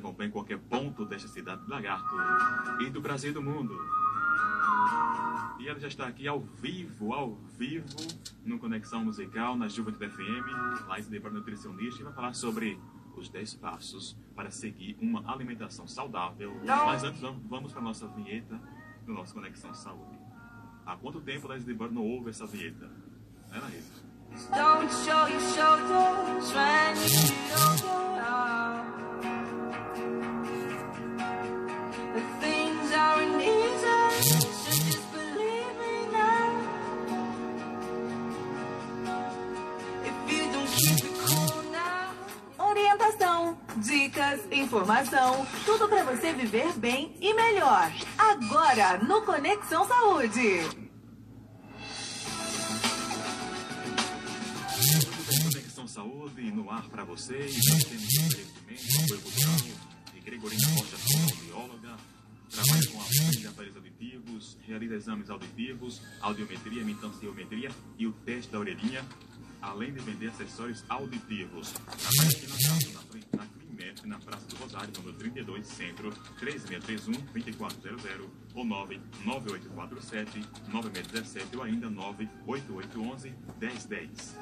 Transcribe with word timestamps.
acompanha 0.00 0.28
em 0.28 0.32
qualquer 0.32 0.58
ponto 0.58 1.04
desta 1.04 1.28
cidade 1.28 1.62
de 1.62 1.70
Lagarto 1.70 2.14
e 2.80 2.90
do 2.90 3.00
Brasil 3.00 3.30
e 3.30 3.32
do 3.32 3.42
mundo. 3.42 3.78
E 5.58 5.68
ela 5.68 5.78
já 5.78 5.88
está 5.88 6.06
aqui 6.06 6.26
ao 6.26 6.40
vivo, 6.40 7.12
ao 7.12 7.34
vivo, 7.58 7.86
no 8.44 8.58
Conexão 8.58 9.04
Musical, 9.04 9.56
na 9.56 9.68
Juventude 9.68 10.08
FM, 10.08 10.86
Laís 10.88 11.06
Debra, 11.06 11.30
nutricionista, 11.30 12.00
e 12.00 12.04
vai 12.04 12.14
falar 12.14 12.34
sobre 12.34 12.80
os 13.14 13.28
10 13.28 13.54
passos 13.54 14.16
para 14.34 14.50
seguir 14.50 14.96
uma 15.00 15.30
alimentação 15.30 15.86
saudável. 15.86 16.58
Mas 16.64 17.04
antes, 17.04 17.20
vamos 17.20 17.72
para 17.72 17.80
a 17.80 17.84
nossa 17.84 18.08
vinheta 18.08 18.58
do 19.04 19.12
nosso 19.12 19.34
Conexão 19.34 19.74
Saúde. 19.74 20.18
Há 20.86 20.96
quanto 20.96 21.20
tempo 21.20 21.46
Laís 21.46 21.64
Debra 21.64 21.88
não 21.88 22.06
ouve 22.06 22.30
essa 22.30 22.46
vinheta? 22.46 22.90
É, 23.52 23.58
Laís? 23.58 24.10
Don't 24.50 24.90
show 24.92 25.28
your 25.28 25.40
go 25.88 26.40
dicas, 43.80 44.40
informação, 44.52 45.46
tudo 45.64 45.88
para 45.88 46.04
você 46.04 46.32
viver 46.32 46.72
bem 46.74 47.14
e 47.20 47.34
melhor. 47.34 47.90
Agora 48.18 48.98
no 48.98 49.22
Conexão 49.22 49.86
Saúde. 49.86 50.90
Saúde 55.90 56.52
no 56.52 56.70
ar 56.70 56.88
para 56.88 57.02
vocês. 57.02 57.52
Nós 57.68 57.82
temos 57.82 59.22
cultural 59.22 59.56
de 60.14 60.20
Gregorina 60.20 60.68
Rocha, 60.68 60.96
bióloga. 61.44 61.96
Trabalha 62.48 62.86
com 62.86 63.00
a 63.00 63.04
de 63.32 63.46
aparelhos 63.48 63.76
auditivos, 63.76 64.56
realiza 64.68 64.94
exames 64.94 65.28
auditivos, 65.28 66.00
audiometria, 66.20 66.84
mitanciometria 66.84 67.70
e 67.98 68.06
o 68.06 68.12
teste 68.12 68.52
da 68.52 68.60
orelhinha, 68.60 69.04
além 69.60 69.92
de 69.92 69.98
vender 69.98 70.28
acessórios 70.28 70.84
auditivos. 70.88 71.72
Trabalha 71.72 72.30
aqui 72.30 72.46
na 72.46 72.54
na 72.94 73.00
frente, 73.00 73.28
na 73.36 73.59
Climet, 73.80 74.06
na 74.06 74.18
Praça 74.18 74.46
do 74.46 74.56
Rosário, 74.56 74.92
número 74.98 75.16
32, 75.16 75.66
Centro, 75.66 76.12
3631-2400 76.38 78.28
ou 78.54 78.64
99847 78.64 80.44
9617 80.68 81.56
ou 81.56 81.62
ainda 81.62 81.88
98811 81.88 83.34
1010. 83.58 84.36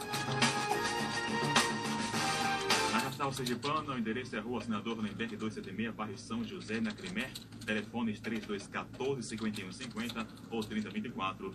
Na 2.93 3.01
capital 3.01 3.33
sergipana, 3.33 3.95
o 3.95 3.99
endereço 3.99 4.35
é 4.35 4.41
Rua 4.41 4.61
Senador 4.61 4.99
Lemberg 4.99 5.37
276, 5.37 5.95
bairro 5.95 6.19
São 6.19 6.43
José, 6.43 6.81
na 6.81 6.91
Crimé. 6.91 7.31
Telefones 7.65 8.19
3214 8.19 9.29
5150 9.29 10.27
ou 10.51 10.61
3024 10.61 11.55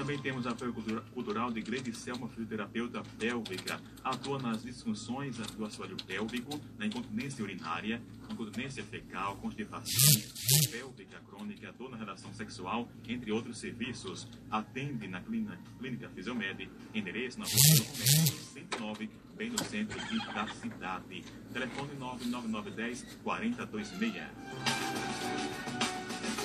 também 0.00 0.18
temos 0.18 0.46
a 0.46 0.52
apoio 0.52 0.72
cultural 1.12 1.52
de 1.52 1.60
Grande 1.60 1.94
Selma, 1.94 2.26
fisioterapeuta 2.30 3.02
pélvica. 3.18 3.78
Atua 4.02 4.38
nas 4.38 4.62
disfunções 4.62 5.36
do 5.36 5.62
assoalho 5.62 5.98
pélvico, 6.06 6.58
na 6.78 6.86
incontinência 6.86 7.44
urinária, 7.44 8.00
incontinência 8.30 8.82
fecal, 8.82 9.36
constipação 9.36 9.84
pélvica 10.70 11.20
crônica, 11.28 11.70
dor 11.72 11.90
na 11.90 11.98
relação 11.98 12.32
sexual, 12.32 12.88
entre 13.06 13.30
outros 13.30 13.60
serviços. 13.60 14.26
Atende 14.50 15.06
na 15.06 15.20
clínica, 15.20 15.58
clínica 15.78 16.08
Fisiomed, 16.08 16.70
endereço 16.94 17.38
na 17.38 17.44
rua 17.44 17.76
do 17.76 17.84
Comércio, 17.84 18.38
109, 18.54 19.10
bem 19.36 19.50
no 19.50 19.58
centro 19.58 19.98
da 20.32 20.48
cidade. 20.48 21.22
Telefone 21.52 21.92
99910 21.98 23.18
4026. 23.22 25.69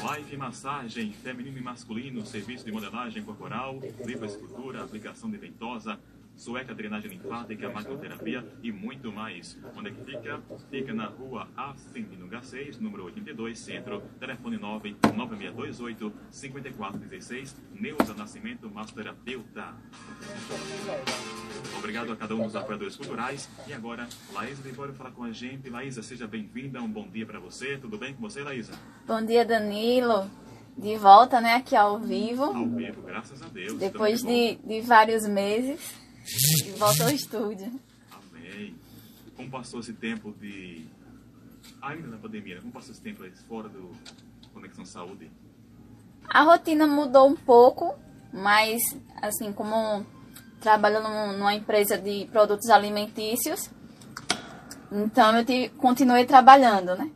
Live 0.05 0.37
Massagem 0.37 1.11
Feminino 1.13 1.57
e 1.57 1.61
Masculino, 1.61 2.23
serviço 2.27 2.63
de 2.63 2.71
modelagem 2.71 3.23
corporal, 3.23 3.79
lipoescultura, 4.05 4.83
aplicação 4.83 5.31
de 5.31 5.37
ventosa, 5.37 5.99
sueca, 6.35 6.73
drenagem 6.73 7.11
linfática, 7.11 7.69
maquinoterapia 7.69 8.45
e 8.61 8.71
muito 8.71 9.11
mais. 9.11 9.57
Onde 9.75 9.89
é 9.89 9.91
que 9.91 10.03
fica? 10.03 10.41
Fica 10.69 10.93
na 10.93 11.05
rua 11.05 11.47
Ascendino 11.55 12.27
H6, 12.27 12.79
número 12.79 13.05
82, 13.05 13.57
centro, 13.57 14.01
telefone 14.19 14.57
99628 14.57 16.13
5416, 16.31 17.55
Neuza 17.73 18.13
Nascimento, 18.13 18.69
massoterapeuta. 18.69 19.73
Obrigado 21.77 22.11
a 22.11 22.15
cada 22.15 22.35
um 22.35 22.43
dos 22.43 22.55
apoiadores 22.55 22.95
culturais. 22.95 23.49
E 23.67 23.73
agora, 23.73 24.07
Laísa 24.33 24.61
Libório 24.63 24.93
fala 24.93 25.11
com 25.11 25.23
a 25.23 25.31
gente. 25.31 25.69
Laísa, 25.69 26.03
seja 26.03 26.27
bem-vinda, 26.27 26.81
um 26.81 26.89
bom 26.89 27.07
dia 27.07 27.25
para 27.25 27.39
você. 27.39 27.77
Tudo 27.77 27.97
bem 27.97 28.13
com 28.13 28.21
você, 28.21 28.43
Laísa? 28.43 28.73
Bom 29.07 29.23
dia, 29.23 29.45
Danilo. 29.45 30.29
De 30.77 30.97
volta, 30.97 31.39
né, 31.39 31.53
aqui 31.53 31.73
ao 31.73 31.99
vivo. 31.99 32.43
Ao 32.43 32.67
vivo, 32.67 33.01
graças 33.03 33.41
a 33.41 33.47
Deus. 33.47 33.79
Depois 33.79 34.21
de, 34.21 34.55
de 34.55 34.81
vários 34.81 35.25
meses. 35.25 36.04
E 36.25 36.71
volta 36.77 37.03
ao 37.03 37.09
estúdio. 37.09 37.79
Amém. 38.11 38.75
Como 39.35 39.49
passou 39.49 39.79
esse 39.79 39.93
tempo 39.93 40.33
de. 40.33 40.87
Ainda 41.81 42.07
na 42.07 42.17
pandemia, 42.17 42.59
como 42.61 42.71
passou 42.71 42.91
esse 42.91 43.01
tempo 43.01 43.23
fora 43.47 43.69
do 43.69 43.91
Conexão 44.53 44.85
Saúde? 44.85 45.29
A 46.29 46.41
rotina 46.41 46.87
mudou 46.87 47.27
um 47.27 47.35
pouco, 47.35 47.95
mas 48.33 48.81
assim, 49.21 49.51
como 49.53 50.05
trabalho 50.59 51.01
numa 51.01 51.53
empresa 51.53 51.97
de 51.97 52.27
produtos 52.31 52.69
alimentícios, 52.69 53.69
então 54.91 55.37
eu 55.37 55.69
continuei 55.77 56.25
trabalhando, 56.25 56.95
né? 56.95 57.11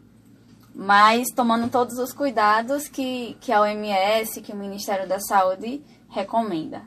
Mas 0.73 1.27
tomando 1.35 1.69
todos 1.69 1.97
os 1.97 2.13
cuidados 2.13 2.87
que, 2.87 3.35
que 3.41 3.51
a 3.51 3.61
OMS, 3.61 4.41
que 4.41 4.51
o 4.51 4.55
Ministério 4.55 5.07
da 5.07 5.19
Saúde 5.19 5.83
recomenda. 6.09 6.83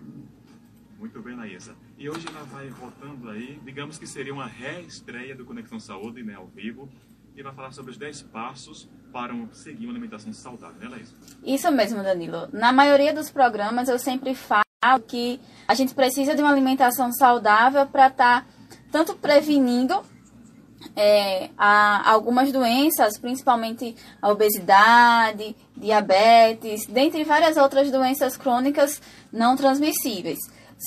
Muito 0.98 1.20
bem, 1.20 1.36
Laísa. 1.36 1.74
E 2.02 2.10
hoje 2.10 2.26
ela 2.26 2.42
vai 2.46 2.68
voltando 2.68 3.30
aí, 3.30 3.60
digamos 3.64 3.96
que 3.96 4.08
seria 4.08 4.34
uma 4.34 4.48
reestreia 4.48 5.36
do 5.36 5.44
Conexão 5.44 5.78
Saúde, 5.78 6.20
né, 6.24 6.34
ao 6.34 6.48
vivo, 6.48 6.88
e 7.36 7.44
vai 7.44 7.54
falar 7.54 7.70
sobre 7.70 7.92
os 7.92 7.96
10 7.96 8.22
passos 8.22 8.88
para 9.12 9.32
seguir 9.52 9.86
uma 9.86 9.92
alimentação 9.92 10.32
saudável, 10.32 10.80
né, 10.80 10.88
Laís? 10.88 11.14
Isso 11.44 11.70
mesmo, 11.70 12.02
Danilo. 12.02 12.48
Na 12.52 12.72
maioria 12.72 13.14
dos 13.14 13.30
programas 13.30 13.88
eu 13.88 14.00
sempre 14.00 14.34
falo 14.34 14.64
que 15.06 15.40
a 15.68 15.74
gente 15.74 15.94
precisa 15.94 16.34
de 16.34 16.42
uma 16.42 16.50
alimentação 16.50 17.12
saudável 17.12 17.86
para 17.86 18.08
estar 18.08 18.46
tá 18.46 18.46
tanto 18.90 19.14
prevenindo 19.14 20.02
é, 20.96 21.50
algumas 21.56 22.50
doenças, 22.50 23.16
principalmente 23.16 23.94
a 24.20 24.28
obesidade, 24.28 25.54
diabetes, 25.76 26.84
dentre 26.84 27.22
várias 27.22 27.56
outras 27.56 27.92
doenças 27.92 28.36
crônicas 28.36 29.00
não 29.32 29.56
transmissíveis. 29.56 30.40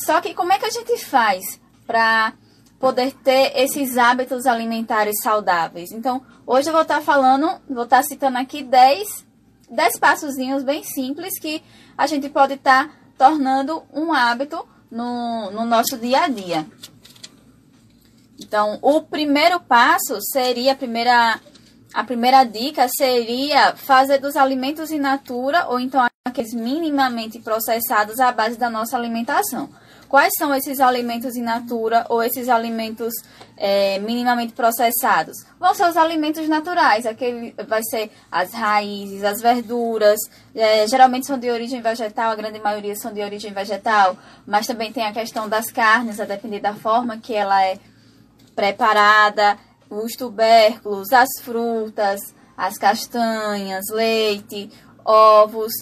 Só 0.04 0.20
que 0.20 0.34
como 0.34 0.52
é 0.52 0.60
que 0.60 0.66
a 0.66 0.70
gente 0.70 0.98
faz 1.06 1.60
para 1.88 2.34
poder 2.80 3.14
ter 3.24 3.54
esses 3.56 3.98
hábitos 3.98 4.46
alimentares 4.46 5.16
saudáveis? 5.24 5.92
Então, 5.92 6.22
hoje 6.46 6.70
eu 6.70 6.74
vou 6.74 6.82
estar 6.82 6.98
tá 6.98 7.02
falando, 7.02 7.62
vou 7.70 7.86
estar 7.86 7.98
tá 7.98 8.04
citando 8.04 8.38
aqui 8.38 8.62
10, 8.62 9.26
10 9.70 10.00
passozinhos 10.00 10.64
bem 10.64 10.84
simples 10.84 11.40
que 11.40 11.64
a 11.98 12.08
gente 12.08 12.28
pode 12.28 12.56
estar 12.56 12.88
tá 12.88 12.94
tornando 13.18 13.84
um 13.94 14.12
hábito 14.12 14.68
no, 14.92 15.52
no 15.52 15.66
nosso 15.66 15.98
dia 15.98 16.24
a 16.24 16.28
dia. 16.28 16.66
Então, 18.38 18.78
o 18.82 19.02
primeiro 19.02 19.62
passo 19.62 20.20
seria 20.34 20.74
a 20.74 20.76
primeira 20.76 21.40
a 21.94 22.04
primeira 22.04 22.44
dica 22.44 22.90
seria 22.90 23.74
fazer 23.78 24.18
dos 24.18 24.36
alimentos 24.36 24.92
in 24.92 25.00
natura 25.00 25.68
ou 25.70 25.80
então 25.80 26.06
aqueles 26.26 26.54
minimamente 26.54 27.40
processados 27.40 28.20
à 28.20 28.34
base 28.34 28.58
da 28.58 28.70
nossa 28.70 28.98
alimentação. 28.98 29.70
Quais 30.08 30.32
são 30.38 30.54
esses 30.54 30.80
alimentos 30.80 31.36
in 31.36 31.42
natura 31.42 32.06
ou 32.10 32.24
esses 32.24 32.48
alimentos 32.50 33.14
é, 33.58 34.00
minimamente 34.00 34.54
processados? 34.54 35.36
Vão 35.60 35.74
ser 35.74 35.90
os 35.90 35.98
alimentos 35.98 36.48
naturais, 36.48 37.06
aquele 37.06 37.56
vai 37.68 37.82
ser 37.84 38.12
as 38.32 38.54
raízes, 38.54 39.24
as 39.24 39.42
verduras, 39.42 40.20
é, 40.54 40.88
geralmente 40.88 41.26
são 41.26 41.38
de 41.38 41.50
origem 41.50 41.82
vegetal, 41.82 42.32
a 42.32 42.36
grande 42.36 42.60
maioria 42.60 42.96
são 42.96 43.12
de 43.14 43.22
origem 43.22 43.52
vegetal, 43.52 44.18
mas 44.46 44.68
também 44.68 44.92
tem 44.92 45.06
a 45.06 45.14
questão 45.14 45.50
das 45.50 45.72
carnes, 45.72 46.20
a 46.20 46.26
depender 46.26 46.60
da 46.60 46.74
forma 46.74 47.18
que 47.18 47.34
ela 47.34 47.64
é 47.64 47.78
preparada, 48.56 49.58
os 49.90 50.14
tubérculos, 50.14 51.12
as 51.12 51.30
frutas, 51.42 52.20
as 52.58 52.78
castanhas, 52.78 53.86
leite, 53.92 54.72
ovos 55.04 55.74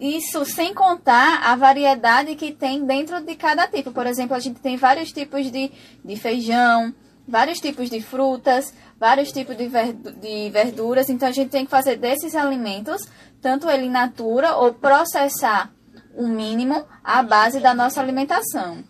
isso 0.00 0.44
sem 0.44 0.72
contar 0.72 1.42
a 1.42 1.56
variedade 1.56 2.36
que 2.36 2.52
tem 2.52 2.84
dentro 2.84 3.20
de 3.20 3.34
cada 3.34 3.66
tipo. 3.66 3.90
Por 3.90 4.06
exemplo, 4.06 4.36
a 4.36 4.38
gente 4.38 4.60
tem 4.60 4.76
vários 4.76 5.10
tipos 5.10 5.50
de, 5.50 5.72
de 6.04 6.16
feijão, 6.16 6.94
vários 7.26 7.58
tipos 7.60 7.90
de 7.90 8.00
frutas, 8.00 8.72
vários 8.98 9.32
tipos 9.32 9.56
de, 9.56 9.68
de 9.68 10.50
verduras. 10.50 11.08
Então 11.08 11.28
a 11.28 11.32
gente 11.32 11.50
tem 11.50 11.64
que 11.64 11.70
fazer 11.70 11.96
desses 11.96 12.34
alimentos, 12.34 13.08
tanto 13.40 13.68
ele 13.68 13.86
in 13.86 13.90
natura 13.90 14.56
ou 14.56 14.72
processar 14.72 15.72
o 16.14 16.26
mínimo 16.26 16.84
à 17.02 17.22
base 17.22 17.60
da 17.60 17.74
nossa 17.74 18.00
alimentação. 18.00 18.84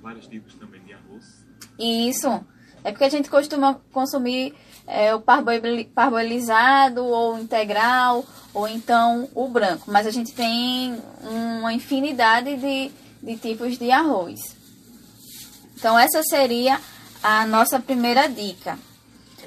Vários 0.00 0.26
tipos 0.26 0.54
também 0.54 0.82
de 0.82 0.92
arroz. 0.92 1.24
Isso. 1.78 2.44
É 2.82 2.90
porque 2.90 3.04
a 3.04 3.10
gente 3.10 3.28
costuma 3.28 3.80
consumir 3.92 4.54
é, 4.90 5.14
o 5.14 5.20
parboilizado 5.20 7.04
ou 7.04 7.38
integral 7.38 8.24
ou 8.52 8.66
então 8.66 9.28
o 9.34 9.48
branco. 9.48 9.90
Mas 9.90 10.06
a 10.06 10.10
gente 10.10 10.34
tem 10.34 11.00
uma 11.22 11.72
infinidade 11.72 12.56
de, 12.56 12.90
de 13.22 13.36
tipos 13.36 13.78
de 13.78 13.90
arroz. 13.90 14.38
Então 15.76 15.98
essa 15.98 16.22
seria 16.24 16.80
a 17.22 17.46
nossa 17.46 17.78
primeira 17.78 18.28
dica. 18.28 18.78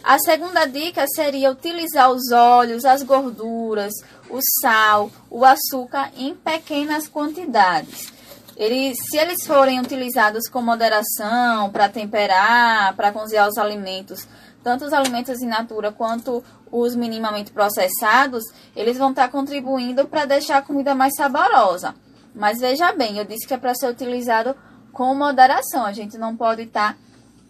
A 0.04 0.18
segunda 0.20 0.66
dica 0.66 1.06
seria 1.16 1.52
utilizar 1.52 2.12
os 2.12 2.32
óleos, 2.32 2.84
as 2.84 3.04
gorduras, 3.04 3.94
o 4.30 4.40
sal, 4.62 5.10
o 5.30 5.46
açúcar 5.46 6.12
em 6.18 6.36
pequenas 6.36 7.08
quantidades. 7.08 8.12
Eles, 8.56 8.98
se 9.10 9.18
eles 9.18 9.46
forem 9.48 9.80
utilizados 9.80 10.48
com 10.48 10.62
moderação 10.62 11.70
para 11.72 11.90
temperar, 11.90 12.94
para 12.96 13.12
cozinhar 13.12 13.48
os 13.48 13.58
alimentos, 13.58 14.28
tanto 14.64 14.86
os 14.86 14.94
alimentos 14.94 15.42
in 15.42 15.48
natura 15.48 15.92
quanto 15.92 16.44
os 16.72 16.96
minimamente 16.96 17.52
processados, 17.52 18.44
eles 18.76 18.98
vão 18.98 19.10
estar 19.10 19.30
contribuindo 19.30 20.08
para 20.08 20.26
deixar 20.26 20.58
a 20.58 20.62
comida 20.62 20.96
mais 20.96 21.14
saborosa. 21.16 21.94
Mas 22.34 22.60
veja 22.60 22.92
bem, 22.94 23.18
eu 23.18 23.26
disse 23.26 23.48
que 23.48 23.54
é 23.54 23.58
para 23.58 23.76
ser 23.76 23.88
utilizado 23.90 24.56
com 24.92 25.14
moderação. 25.14 25.86
A 25.86 25.92
gente 25.92 26.18
não 26.18 26.36
pode 26.36 26.64
estar 26.64 26.98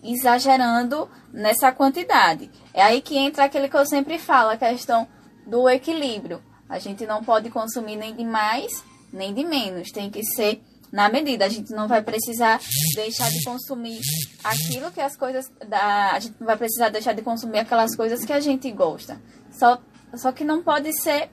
exagerando 0.04 1.10
nessa 1.32 1.72
quantidade. 1.72 2.52
É 2.74 2.82
aí 2.82 3.02
que 3.02 3.18
entra 3.18 3.46
aquele 3.46 3.70
que 3.70 3.78
eu 3.78 3.86
sempre 3.86 4.20
falo, 4.20 4.50
a 4.50 4.58
questão 4.58 5.08
do 5.48 5.70
equilíbrio. 5.70 6.42
A 6.68 6.80
gente 6.80 7.06
não 7.06 7.24
pode 7.24 7.50
consumir 7.50 7.96
nem 7.96 8.14
de 8.14 8.26
mais, 8.26 8.84
nem 9.12 9.34
de 9.34 9.46
menos. 9.46 9.92
Tem 9.92 10.10
que 10.10 10.24
ser 10.24 10.62
na 10.94 11.10
medida. 11.10 11.46
A 11.46 11.50
gente 11.50 11.74
não 11.74 11.88
vai 11.88 12.04
precisar 12.04 12.62
deixar 12.96 13.30
de 13.32 13.44
consumir 13.44 14.00
aquilo 14.44 14.92
que 14.92 15.02
as 15.02 15.18
coisas. 15.18 15.52
Da, 15.68 16.12
a 16.12 16.20
gente 16.20 16.36
não 16.40 16.46
vai 16.46 16.56
precisar 16.56 16.90
deixar 16.90 17.14
de 17.14 17.24
consumir 17.24 17.60
aquelas 17.60 17.96
coisas 17.96 18.24
que 18.24 18.32
a 18.32 18.40
gente 18.40 18.72
gosta. 18.72 19.20
Só, 19.52 19.82
só 20.14 20.32
que 20.32 20.44
não 20.44 20.62
pode 20.62 20.94
ser. 21.02 21.32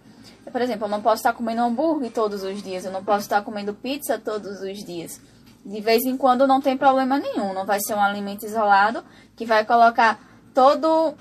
Por 0.51 0.62
exemplo, 0.62 0.87
eu 0.87 0.91
não 0.91 1.03
posso 1.03 1.17
estar 1.17 1.35
comendo 1.35 1.61
hambúrguer 1.61 2.11
todos 2.11 2.43
os 2.43 2.62
dias, 2.62 2.85
eu 2.85 2.91
não 2.91 3.05
posso 3.05 3.21
estar 3.21 3.43
comendo 3.43 3.75
pizza 3.75 4.19
todos 4.19 4.61
os 4.62 4.79
dias. 4.85 5.21
De 5.65 5.81
vez 5.81 6.05
em 6.05 6.17
quando 6.17 6.47
não 6.47 6.61
tem 6.61 6.77
problema 6.77 7.19
nenhum, 7.19 7.53
não 7.53 7.67
vai 7.67 7.79
ser 7.81 7.95
um 7.95 8.01
alimento 8.01 8.47
isolado 8.47 9.05
que 9.37 9.45
vai 9.45 9.65
colocar 9.65 10.19
todo 10.55 11.15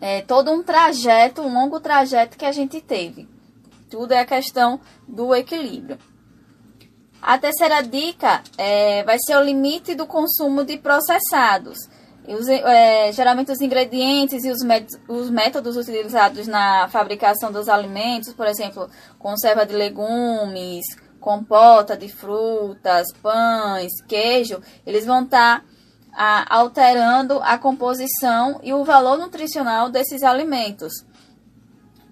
é, 0.00 0.20
todo 0.20 0.52
um 0.52 0.62
trajeto, 0.62 1.40
um 1.40 1.52
longo 1.52 1.80
trajeto 1.80 2.36
que 2.36 2.44
a 2.44 2.52
gente 2.52 2.80
teve. 2.82 3.26
Tudo 3.88 4.12
é 4.12 4.20
a 4.20 4.26
questão 4.26 4.78
do 5.08 5.34
equilíbrio. 5.34 5.98
A 7.26 7.38
terceira 7.38 7.82
dica 7.82 8.40
é, 8.56 9.02
vai 9.02 9.16
ser 9.18 9.36
o 9.36 9.42
limite 9.42 9.96
do 9.96 10.06
consumo 10.06 10.62
de 10.62 10.76
processados. 10.76 11.76
Os, 12.24 12.46
é, 12.46 13.10
geralmente 13.10 13.50
os 13.50 13.60
ingredientes 13.60 14.44
e 14.44 14.50
os, 14.50 14.60
os 15.08 15.28
métodos 15.28 15.76
utilizados 15.76 16.46
na 16.46 16.86
fabricação 16.88 17.50
dos 17.50 17.68
alimentos, 17.68 18.32
por 18.32 18.46
exemplo, 18.46 18.88
conserva 19.18 19.66
de 19.66 19.74
legumes, 19.74 20.84
compota 21.18 21.96
de 21.96 22.08
frutas, 22.08 23.08
pães, 23.20 23.90
queijo, 24.06 24.62
eles 24.86 25.04
vão 25.04 25.24
estar 25.24 25.64
tá, 26.16 26.46
alterando 26.48 27.40
a 27.42 27.58
composição 27.58 28.60
e 28.62 28.72
o 28.72 28.84
valor 28.84 29.18
nutricional 29.18 29.90
desses 29.90 30.22
alimentos. 30.22 30.92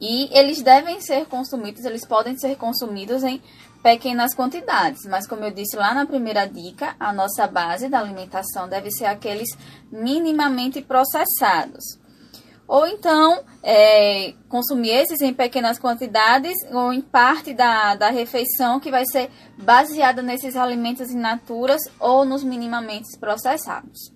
E 0.07 0.29
eles 0.39 0.61
devem 0.61 1.01
ser 1.01 1.25
consumidos, 1.25 1.83
eles 1.87 2.07
podem 2.07 2.37
ser 2.37 2.57
consumidos 2.57 3.25
em 3.25 3.41
pequenas 3.83 4.35
quantidades, 4.35 5.01
mas 5.09 5.27
como 5.27 5.45
eu 5.45 5.51
disse 5.51 5.77
lá 5.77 5.95
na 5.95 6.05
primeira 6.05 6.45
dica, 6.45 6.95
a 7.01 7.11
nossa 7.11 7.47
base 7.47 7.89
da 7.89 8.01
alimentação 8.01 8.69
deve 8.69 8.91
ser 8.91 9.07
aqueles 9.07 9.49
minimamente 9.91 10.83
processados. 10.83 11.99
Ou 12.69 12.87
então, 12.87 13.45
é, 13.63 14.35
consumir 14.47 14.91
esses 14.91 15.23
em 15.23 15.33
pequenas 15.33 15.79
quantidades 15.79 16.53
ou 16.71 16.93
em 16.93 17.01
parte 17.01 17.55
da, 17.55 17.95
da 17.95 18.11
refeição 18.11 18.81
que 18.81 18.91
vai 18.91 19.07
ser 19.07 19.31
baseada 19.57 20.21
nesses 20.21 20.55
alimentos 20.55 21.11
in 21.11 21.19
naturas 21.19 21.81
ou 21.99 22.27
nos 22.27 22.45
minimamente 22.45 23.19
processados. 23.19 24.13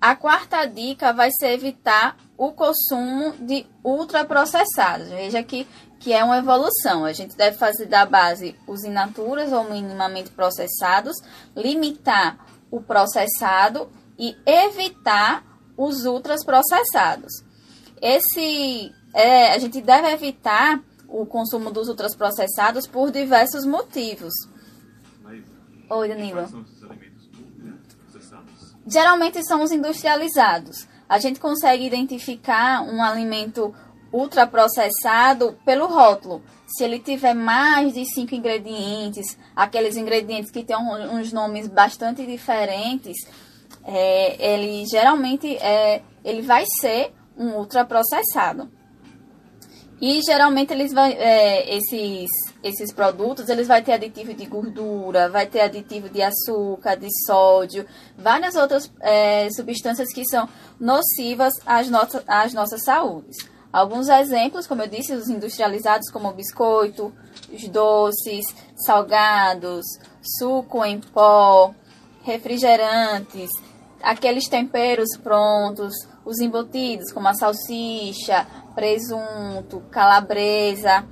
A 0.00 0.14
quarta 0.14 0.64
dica 0.66 1.12
vai 1.12 1.30
ser 1.32 1.52
evitar 1.52 2.16
o 2.36 2.52
consumo 2.52 3.32
de 3.40 3.66
ultraprocessados. 3.82 5.08
Veja 5.08 5.42
que, 5.42 5.66
que 5.98 6.12
é 6.12 6.22
uma 6.22 6.38
evolução. 6.38 7.04
A 7.04 7.12
gente 7.12 7.36
deve 7.36 7.56
fazer 7.56 7.86
da 7.86 8.04
base 8.04 8.54
os 8.66 8.84
in 8.84 8.90
naturas 8.90 9.52
ou 9.52 9.64
minimamente 9.64 10.30
processados, 10.30 11.16
limitar 11.56 12.38
o 12.70 12.80
processado 12.80 13.88
e 14.18 14.36
evitar 14.44 15.44
os 15.76 16.04
ultras 16.04 16.44
processados. 16.44 17.32
Esse 18.00 18.92
é, 19.14 19.52
a 19.52 19.58
gente 19.58 19.80
deve 19.80 20.08
evitar 20.08 20.82
o 21.08 21.24
consumo 21.24 21.70
dos 21.70 21.88
ultras 21.88 22.14
processados 22.14 22.86
por 22.86 23.10
diversos 23.10 23.64
motivos. 23.64 24.32
Mas, 25.22 25.42
Oi, 25.88 26.08
Danilo. 26.08 26.34
Quais 26.34 26.50
são 26.50 26.62
esses 26.62 26.82
alimentos 26.82 27.94
processados? 27.94 28.75
Geralmente 28.86 29.42
são 29.44 29.62
os 29.62 29.72
industrializados. 29.72 30.86
A 31.08 31.18
gente 31.18 31.40
consegue 31.40 31.84
identificar 31.84 32.82
um 32.82 33.02
alimento 33.02 33.74
ultraprocessado 34.12 35.58
pelo 35.64 35.86
rótulo. 35.86 36.42
Se 36.66 36.84
ele 36.84 36.98
tiver 36.98 37.34
mais 37.34 37.94
de 37.94 38.04
cinco 38.04 38.34
ingredientes, 38.34 39.36
aqueles 39.54 39.96
ingredientes 39.96 40.50
que 40.50 40.64
têm 40.64 40.76
uns 40.76 41.32
nomes 41.32 41.68
bastante 41.68 42.24
diferentes, 42.24 43.16
é, 43.84 44.54
ele 44.54 44.84
geralmente 44.86 45.56
é, 45.56 46.02
ele 46.24 46.42
vai 46.42 46.64
ser 46.80 47.12
um 47.36 47.54
ultraprocessado. 47.54 48.70
E 50.00 50.20
geralmente 50.22 50.74
eles 50.74 50.92
vai, 50.92 51.12
é, 51.12 51.74
esses, 51.74 52.28
esses 52.62 52.92
produtos 52.92 53.48
eles 53.48 53.66
vai 53.66 53.82
ter 53.82 53.92
aditivo 53.92 54.34
de 54.34 54.44
gordura, 54.44 55.30
vai 55.30 55.46
ter 55.46 55.60
aditivo 55.60 56.10
de 56.10 56.20
açúcar, 56.20 56.96
de 56.96 57.08
sódio, 57.24 57.86
várias 58.16 58.56
outras 58.56 58.92
é, 59.00 59.48
substâncias 59.50 60.12
que 60.12 60.24
são 60.26 60.46
nocivas 60.78 61.54
às, 61.64 61.88
nossas 61.88 62.22
às 62.26 62.52
nossas 62.52 62.84
saúdes. 62.84 63.36
Alguns 63.72 64.08
exemplos, 64.08 64.66
como 64.66 64.82
eu 64.82 64.88
disse, 64.88 65.14
os 65.14 65.28
industrializados 65.28 66.10
como 66.10 66.32
biscoito, 66.32 67.12
os 67.52 67.68
doces, 67.68 68.46
salgados, 68.74 69.84
suco 70.38 70.84
em 70.84 71.00
pó, 71.00 71.74
refrigerantes, 72.22 73.50
aqueles 74.02 74.46
temperos 74.48 75.16
prontos, 75.22 75.94
os 76.24 76.38
embutidos 76.38 77.12
como 77.12 77.28
a 77.28 77.34
salsicha, 77.34 78.46
presunto, 78.76 79.80
calabresa, 79.90 81.04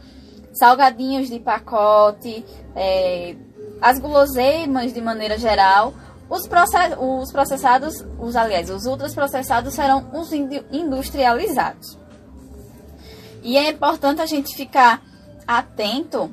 salgadinhos 0.52 1.28
de 1.28 1.40
pacote, 1.40 2.44
é, 2.76 3.34
as 3.80 3.98
guloseimas 3.98 4.92
de 4.92 5.00
maneira 5.00 5.36
geral. 5.38 5.94
Os, 6.28 6.46
process, 6.46 6.96
os 6.98 7.32
processados, 7.32 8.06
os 8.18 8.36
aliás, 8.36 8.70
os 8.70 8.86
ultraprocessados 8.86 9.74
serão 9.74 10.10
os 10.12 10.32
industrializados. 10.32 11.98
E 13.42 13.56
é 13.58 13.70
importante 13.70 14.22
a 14.22 14.26
gente 14.26 14.54
ficar 14.54 15.02
atento. 15.46 16.32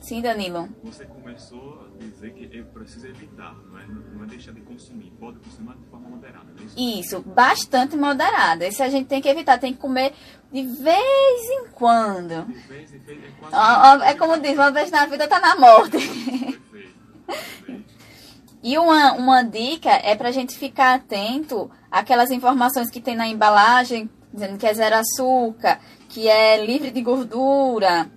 Sim, 0.00 0.22
Danilo. 0.22 0.68
Você 0.82 1.04
começou 1.04 1.77
dizer 2.06 2.32
que 2.32 2.58
é 2.58 2.62
preciso 2.62 3.06
evitar, 3.06 3.54
não 3.70 3.78
é, 3.78 3.86
não 3.86 4.24
é 4.24 4.26
deixar 4.26 4.52
de 4.52 4.60
consumir. 4.60 5.12
Pode 5.18 5.38
consumir 5.38 5.76
de 5.76 5.86
forma 5.86 6.08
moderada, 6.08 6.46
não 6.54 6.62
é 6.62 6.66
isso? 6.66 6.78
Isso, 6.78 7.20
bastante 7.20 7.96
moderada. 7.96 8.66
Isso 8.66 8.82
a 8.82 8.88
gente 8.88 9.06
tem 9.06 9.20
que 9.20 9.28
evitar, 9.28 9.58
tem 9.58 9.72
que 9.72 9.78
comer 9.78 10.12
de 10.52 10.62
vez 10.62 11.50
em 11.50 11.68
quando. 11.72 12.46
De 12.46 12.52
vez 12.68 12.94
em 12.94 12.98
vez, 12.98 13.24
é 13.24 13.30
quase... 13.38 13.54
Ó, 13.54 13.58
ó, 13.58 14.02
É 14.02 14.14
como 14.14 14.38
diz, 14.38 14.54
uma 14.54 14.70
vez 14.70 14.90
na 14.90 15.06
vida 15.06 15.26
tá 15.28 15.40
na 15.40 15.56
morte. 15.56 15.98
Perfeito. 15.98 16.60
perfeito. 17.26 17.84
E 18.62 18.76
uma, 18.76 19.12
uma 19.12 19.42
dica 19.42 19.90
é 19.90 20.14
para 20.16 20.30
a 20.30 20.32
gente 20.32 20.58
ficar 20.58 20.94
atento 20.94 21.70
àquelas 21.90 22.30
informações 22.30 22.90
que 22.90 23.00
tem 23.00 23.14
na 23.14 23.28
embalagem, 23.28 24.10
dizendo 24.32 24.58
que 24.58 24.66
é 24.66 24.74
zero 24.74 24.96
açúcar, 24.96 25.80
que 26.08 26.28
é 26.28 26.64
livre 26.64 26.90
de 26.90 27.00
gordura, 27.00 28.10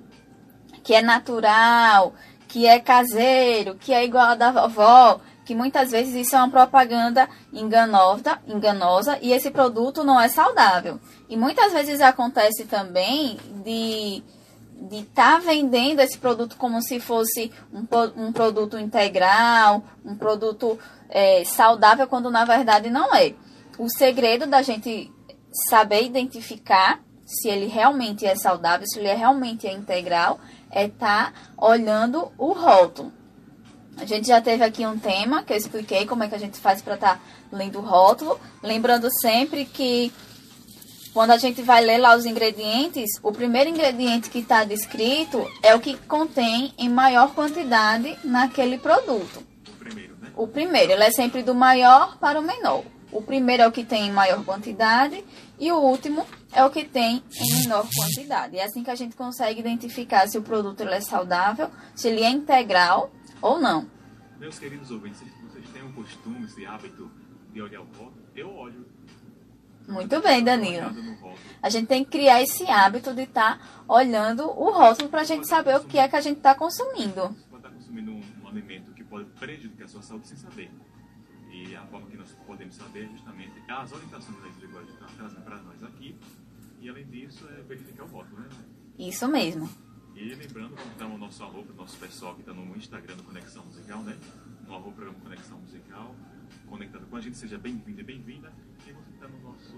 que 0.84 0.94
é 0.94 1.02
natural, 1.02 2.16
que 2.52 2.68
é 2.68 2.82
caseiro, 2.82 3.76
que 3.76 3.94
é 3.94 4.04
igual 4.04 4.26
a 4.26 4.36
da 4.36 4.52
vovó, 4.52 5.22
que 5.46 5.56
muitas 5.56 5.90
vezes 5.90 6.14
isso 6.14 6.36
é 6.36 6.40
uma 6.40 6.50
propaganda 6.50 7.30
enganosa, 7.54 8.40
enganosa 8.46 9.18
e 9.22 9.32
esse 9.32 9.50
produto 9.50 10.04
não 10.04 10.20
é 10.20 10.28
saudável. 10.28 11.00
E 11.30 11.38
muitas 11.38 11.72
vezes 11.72 12.02
acontece 12.02 12.66
também 12.66 13.38
de 13.64 14.22
de 14.90 14.98
estar 14.98 15.34
tá 15.34 15.38
vendendo 15.38 16.00
esse 16.00 16.18
produto 16.18 16.58
como 16.58 16.82
se 16.82 17.00
fosse 17.00 17.52
um, 17.72 17.86
um 18.18 18.34
produto 18.34 18.80
integral, 18.80 19.84
um 20.04 20.16
produto 20.16 20.78
é, 21.08 21.46
saudável, 21.46 22.08
quando 22.08 22.30
na 22.32 22.44
verdade 22.44 22.90
não 22.90 23.16
é. 23.16 23.34
O 23.78 23.88
segredo 23.88 24.46
da 24.48 24.62
gente 24.62 25.10
saber 25.70 26.04
identificar 26.04 27.00
se 27.26 27.48
ele 27.48 27.68
realmente 27.68 28.26
é 28.26 28.36
saudável, 28.36 28.86
se 28.86 29.00
ele 29.00 29.14
realmente 29.14 29.68
é 29.68 29.72
integral, 29.72 30.40
é 30.72 30.86
estar 30.86 31.32
tá 31.32 31.40
olhando 31.58 32.32
o 32.38 32.54
rótulo. 32.54 33.12
A 33.98 34.06
gente 34.06 34.28
já 34.28 34.42
teve 34.42 34.64
aqui 34.64 34.86
um 34.86 34.98
tema 34.98 35.44
que 35.44 35.54
eu 35.54 35.58
expliquei 35.58 36.06
como 36.06 36.24
é 36.24 36.28
que 36.28 36.36
a 36.36 36.40
gente 36.40 36.58
faz 36.58 36.82
para 36.82 36.96
estar 36.96 37.16
tá 37.16 37.22
lendo 37.52 37.80
o 37.80 37.82
rótulo. 37.82 38.40
Lembrando 38.64 39.10
sempre 39.22 39.66
que 39.66 40.12
quando 41.14 41.32
a 41.32 41.38
gente 41.38 41.62
vai 41.62 41.84
ler 41.84 41.98
lá 41.98 42.16
os 42.16 42.26
ingredientes, 42.26 43.10
o 43.22 43.32
primeiro 43.32 43.70
ingrediente 43.70 44.30
que 44.30 44.40
está 44.40 44.64
descrito 44.64 45.46
é 45.62 45.76
o 45.76 45.80
que 45.80 45.98
contém 46.08 46.74
em 46.78 46.90
maior 46.90 47.34
quantidade 47.34 48.18
naquele 48.24 48.78
produto. 48.78 49.44
O 49.68 49.78
primeiro, 49.78 50.16
né? 50.22 50.32
O 50.36 50.48
primeiro, 50.48 50.92
ele 50.94 51.04
é 51.04 51.12
sempre 51.12 51.44
do 51.44 51.54
maior 51.54 52.18
para 52.18 52.40
o 52.40 52.44
menor. 52.44 52.84
O 53.12 53.22
primeiro 53.22 53.64
é 53.64 53.68
o 53.68 53.72
que 53.72 53.84
tem 53.84 54.08
em 54.08 54.12
maior 54.12 54.44
quantidade 54.46 55.24
e 55.62 55.72
o 55.72 55.78
último 55.78 56.26
é 56.52 56.66
o 56.66 56.72
que 56.72 56.84
tem 56.84 57.24
em 57.40 57.62
menor 57.62 57.88
quantidade. 57.96 58.58
É 58.58 58.64
assim 58.64 58.84
que 58.84 58.90
a 58.90 58.96
gente 58.96 59.16
consegue 59.16 59.60
identificar 59.60 60.28
se 60.28 60.38
o 60.38 60.42
produto 60.42 60.82
é 60.82 61.00
saudável, 61.00 61.70
se 61.96 62.08
ele 62.08 62.24
é 62.24 62.30
integral 62.32 63.12
ou 63.40 63.60
não. 63.60 63.88
Meus 64.40 64.58
queridos 64.58 64.90
ouvintes, 64.90 65.22
vocês 65.44 65.70
têm 65.70 65.84
um 65.84 65.92
costume, 65.92 66.46
esse 66.46 66.66
hábito 66.66 67.12
de 67.54 67.62
olhar 67.62 67.82
o 67.82 67.86
rótulo? 67.86 68.14
Eu 68.36 68.54
olho 68.56 68.86
muito 69.88 70.22
bem, 70.22 70.44
Danilo. 70.44 70.90
A 71.62 71.70
gente 71.70 71.88
tem 71.88 72.04
que 72.04 72.12
criar 72.12 72.42
esse 72.42 72.64
hábito 72.70 73.14
de 73.14 73.24
estar 73.24 73.58
tá 73.58 73.84
olhando 73.88 74.44
o 74.44 74.72
rótulo 74.72 75.10
para 75.10 75.22
a 75.22 75.26
gente 75.26 75.48
saber 75.48 75.76
o 75.76 75.84
que 75.84 75.98
é 75.98 76.08
que 76.08 76.16
a 76.16 76.22
gente 76.22 76.38
está 76.38 76.56
consumindo. 76.56 77.36
Pode 77.50 77.58
estar 77.58 77.70
tá 77.70 77.70
consumindo 77.70 78.12
um, 78.12 78.24
um, 78.44 78.48
alimento 78.48 78.94
que 78.94 79.04
pode 79.04 79.26
prejudicar 79.32 79.86
a 79.86 79.88
sua 79.88 80.02
saúde 80.02 80.28
sem 80.28 80.38
saber. 80.38 80.72
E 81.52 81.76
a 81.76 81.86
forma 81.88 82.10
que 82.10 82.18
nós 82.18 82.32
podemos 82.46 82.76
saber 82.76 83.06
é 83.06 83.10
justamente 83.10 83.52
as 83.68 83.92
orientações 83.92 84.42
da 84.42 84.48
Igreja 84.48 84.92
estão 84.92 85.08
trazendo 85.18 85.44
para 85.44 85.62
nós 85.62 85.84
aqui. 85.84 86.16
E 86.80 86.90
além 86.90 87.06
disso, 87.08 87.48
é 87.50 87.62
verificar 87.62 88.06
o 88.06 88.08
rótulo, 88.08 88.42
né? 88.42 88.50
Isso 88.98 89.28
mesmo. 89.28 89.70
E 90.16 90.34
lembrando, 90.34 90.76
está 90.76 91.06
o 91.06 91.18
nosso 91.18 91.44
arroba, 91.44 91.74
nosso 91.74 91.98
pessoal 91.98 92.36
que 92.36 92.42
está 92.42 92.54
no 92.54 92.76
Instagram 92.76 93.18
do 93.18 93.24
Conexão 93.24 93.66
Musical, 93.66 94.02
né? 94.04 94.18
No 94.66 94.76
arroba 94.76 94.92
programa 94.92 95.20
Conexão 95.20 95.60
Musical, 95.60 96.16
conectado 96.68 97.06
com 97.08 97.16
a 97.16 97.22
gente, 97.22 97.38
seja 97.38 97.58
bem-vindo 97.58 98.02
e 98.02 98.04
bem-vinda 98.04 98.52
está 99.22 99.38
no 99.38 99.44
nosso 99.44 99.78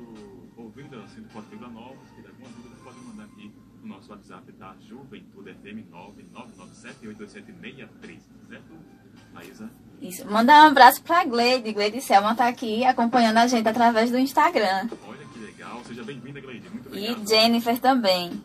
ouvindo 0.56 0.98
a 0.98 1.06
104,9, 1.06 1.98
se 2.06 2.16
tiver 2.16 2.30
alguma 2.30 2.50
dúvida, 2.52 2.78
pode 2.82 2.98
mandar 3.00 3.26
aqui 3.26 3.54
no 3.82 3.88
nosso 3.88 4.10
WhatsApp 4.10 4.50
da 4.54 4.74
Juventude 4.80 5.54
FM 5.54 5.92
9997827663, 5.92 8.22
certo? 8.48 8.74
Maísa? 9.34 9.70
Isso. 10.04 10.30
Mandar 10.30 10.66
um 10.66 10.68
abraço 10.68 11.02
para 11.02 11.24
Gleide. 11.24 11.72
Gleide 11.72 12.02
Selma 12.02 12.34
está 12.34 12.48
aqui 12.48 12.84
acompanhando 12.84 13.38
a 13.38 13.48
gente 13.48 13.68
através 13.68 14.12
do 14.12 14.20
Instagram. 14.20 14.90
Olha 15.08 15.26
que 15.32 15.40
legal. 15.40 15.82
Seja 15.88 16.04
bem-vinda, 16.04 16.42
Gleide. 16.42 16.70
Muito 16.70 16.88
obrigado. 16.88 17.24
E 17.24 17.28
Jennifer 17.28 17.80
também. 17.80 18.44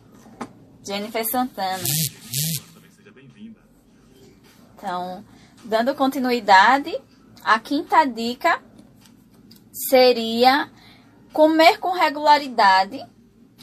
Jennifer 0.87 1.25
Santana. 1.25 1.83
Também 2.73 2.91
seja 2.95 3.11
bem-vinda. 3.11 3.59
Então, 4.75 5.25
dando 5.65 5.93
continuidade, 5.93 6.97
a 7.43 7.59
quinta 7.59 8.05
dica 8.05 8.61
seria 9.89 10.69
Comer 11.33 11.77
com 11.77 11.91
regularidade. 11.91 13.05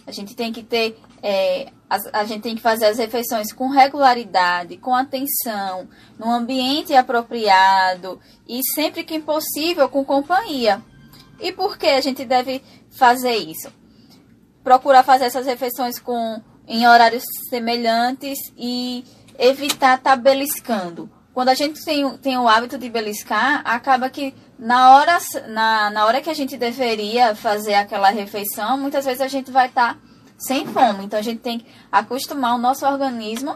A 0.06 0.12
gente 0.12 0.36
tem 0.36 0.52
que 0.52 0.62
ter. 0.62 0.98
É, 1.22 1.72
a, 1.88 2.20
a, 2.20 2.24
gente 2.24 2.42
tem 2.42 2.56
que 2.56 2.62
fazer 2.62 2.86
as 2.86 2.98
refeições 2.98 3.52
com 3.52 3.68
regularidade, 3.68 4.76
com 4.76 4.94
atenção, 4.94 5.88
num 6.18 6.30
ambiente 6.30 6.94
apropriado 6.94 8.20
e 8.48 8.60
sempre 8.74 9.04
que 9.04 9.20
possível 9.20 9.88
com 9.88 10.04
companhia. 10.04 10.82
E 11.40 11.52
por 11.52 11.78
que 11.78 11.86
a 11.86 12.00
gente 12.00 12.24
deve 12.24 12.62
fazer 12.90 13.36
isso? 13.36 13.72
Procurar 14.64 15.02
fazer 15.02 15.26
essas 15.26 15.46
refeições 15.46 15.98
com, 15.98 16.42
em 16.66 16.86
horários 16.86 17.24
semelhantes 17.48 18.38
e 18.56 19.04
evitar 19.38 19.98
estar 19.98 19.98
tá 19.98 20.16
beliscando. 20.16 21.10
Quando 21.32 21.50
a 21.50 21.54
gente 21.54 21.84
tem, 21.84 22.16
tem 22.18 22.38
o 22.38 22.48
hábito 22.48 22.78
de 22.78 22.88
beliscar, 22.88 23.60
acaba 23.64 24.08
que 24.08 24.34
na 24.58 24.96
hora, 24.96 25.18
na, 25.48 25.90
na 25.90 26.06
hora 26.06 26.22
que 26.22 26.30
a 26.30 26.34
gente 26.34 26.56
deveria 26.56 27.34
fazer 27.34 27.74
aquela 27.74 28.08
refeição, 28.08 28.78
muitas 28.78 29.04
vezes 29.04 29.20
a 29.20 29.28
gente 29.28 29.50
vai 29.50 29.66
estar 29.68 29.94
tá 29.94 30.00
sem 30.38 30.66
fome. 30.66 31.04
Então 31.04 31.18
a 31.18 31.22
gente 31.22 31.40
tem 31.40 31.58
que 31.58 31.66
acostumar 31.90 32.54
o 32.54 32.58
nosso 32.58 32.86
organismo 32.86 33.52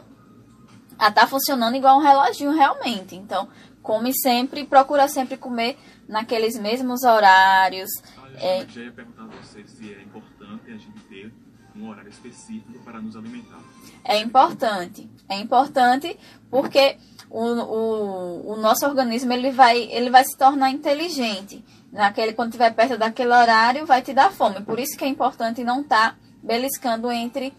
a 0.98 1.08
estar 1.08 1.22
tá 1.22 1.26
funcionando 1.26 1.76
igual 1.76 1.98
um 1.98 2.02
reloginho 2.02 2.52
realmente. 2.52 3.16
Então, 3.16 3.48
come 3.82 4.12
sempre, 4.12 4.64
procura 4.64 5.08
sempre 5.08 5.36
comer 5.36 5.78
naqueles 6.08 6.58
mesmos 6.58 7.02
horários. 7.02 7.88
Ah, 8.16 8.28
é... 8.38 8.66
já 8.68 8.82
ia 8.82 8.92
perguntar 8.92 9.24
a 9.24 9.26
você 9.26 9.64
se 9.66 9.92
é 9.92 10.02
importante 10.02 10.70
a 10.70 10.76
gente 10.76 11.00
ter 11.08 11.32
um 11.76 11.88
horário 11.88 12.10
específico 12.10 12.78
para 12.84 13.00
nos 13.00 13.16
alimentar. 13.16 13.60
É 14.04 14.18
importante. 14.18 15.08
É 15.28 15.38
importante 15.38 16.18
porque 16.50 16.98
o, 17.30 17.44
o, 17.44 18.52
o 18.52 18.56
nosso 18.56 18.84
organismo 18.84 19.32
ele 19.32 19.50
vai, 19.50 19.78
ele 19.84 20.10
vai 20.10 20.24
se 20.24 20.36
tornar 20.36 20.70
inteligente. 20.70 21.64
Naquele, 21.92 22.32
quando 22.32 22.48
estiver 22.50 22.74
perto 22.74 22.98
daquele 22.98 23.32
horário, 23.32 23.86
vai 23.86 24.02
te 24.02 24.12
dar 24.12 24.30
fome. 24.30 24.60
Por 24.62 24.78
isso 24.78 24.96
que 24.96 25.04
é 25.04 25.08
importante 25.08 25.64
não 25.64 25.80
estar 25.80 26.10
tá 26.12 26.16
beliscando 26.42 27.10
entre 27.10 27.52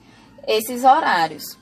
esses 0.47 0.83
horários. 0.83 1.57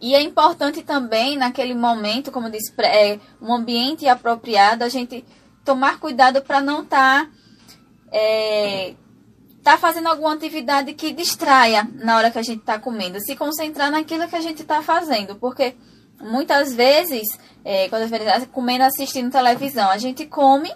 E 0.00 0.14
é 0.14 0.20
importante 0.20 0.82
também, 0.82 1.36
naquele 1.36 1.74
momento, 1.74 2.30
como 2.30 2.50
disse, 2.50 2.72
é, 2.82 3.18
um 3.40 3.54
ambiente 3.54 4.06
apropriado, 4.06 4.84
a 4.84 4.88
gente 4.88 5.24
tomar 5.64 5.98
cuidado 5.98 6.42
para 6.42 6.60
não 6.60 6.82
estar 6.82 7.24
tá, 7.24 7.30
é, 8.12 8.94
tá 9.62 9.78
fazendo 9.78 10.08
alguma 10.08 10.34
atividade 10.34 10.92
que 10.92 11.12
distraia 11.12 11.88
na 11.94 12.16
hora 12.16 12.30
que 12.30 12.38
a 12.38 12.42
gente 12.42 12.60
está 12.60 12.78
comendo. 12.78 13.18
Se 13.20 13.34
concentrar 13.34 13.90
naquilo 13.90 14.28
que 14.28 14.36
a 14.36 14.40
gente 14.40 14.62
está 14.62 14.82
fazendo. 14.82 15.34
Porque 15.36 15.74
muitas 16.20 16.74
vezes, 16.74 17.26
é, 17.64 17.88
quando 17.88 18.02
a 18.02 18.06
gente 18.06 18.22
está 18.22 18.46
comendo 18.46 18.84
assistindo 18.84 19.32
televisão, 19.32 19.90
a 19.90 19.98
gente 19.98 20.26
come 20.26 20.72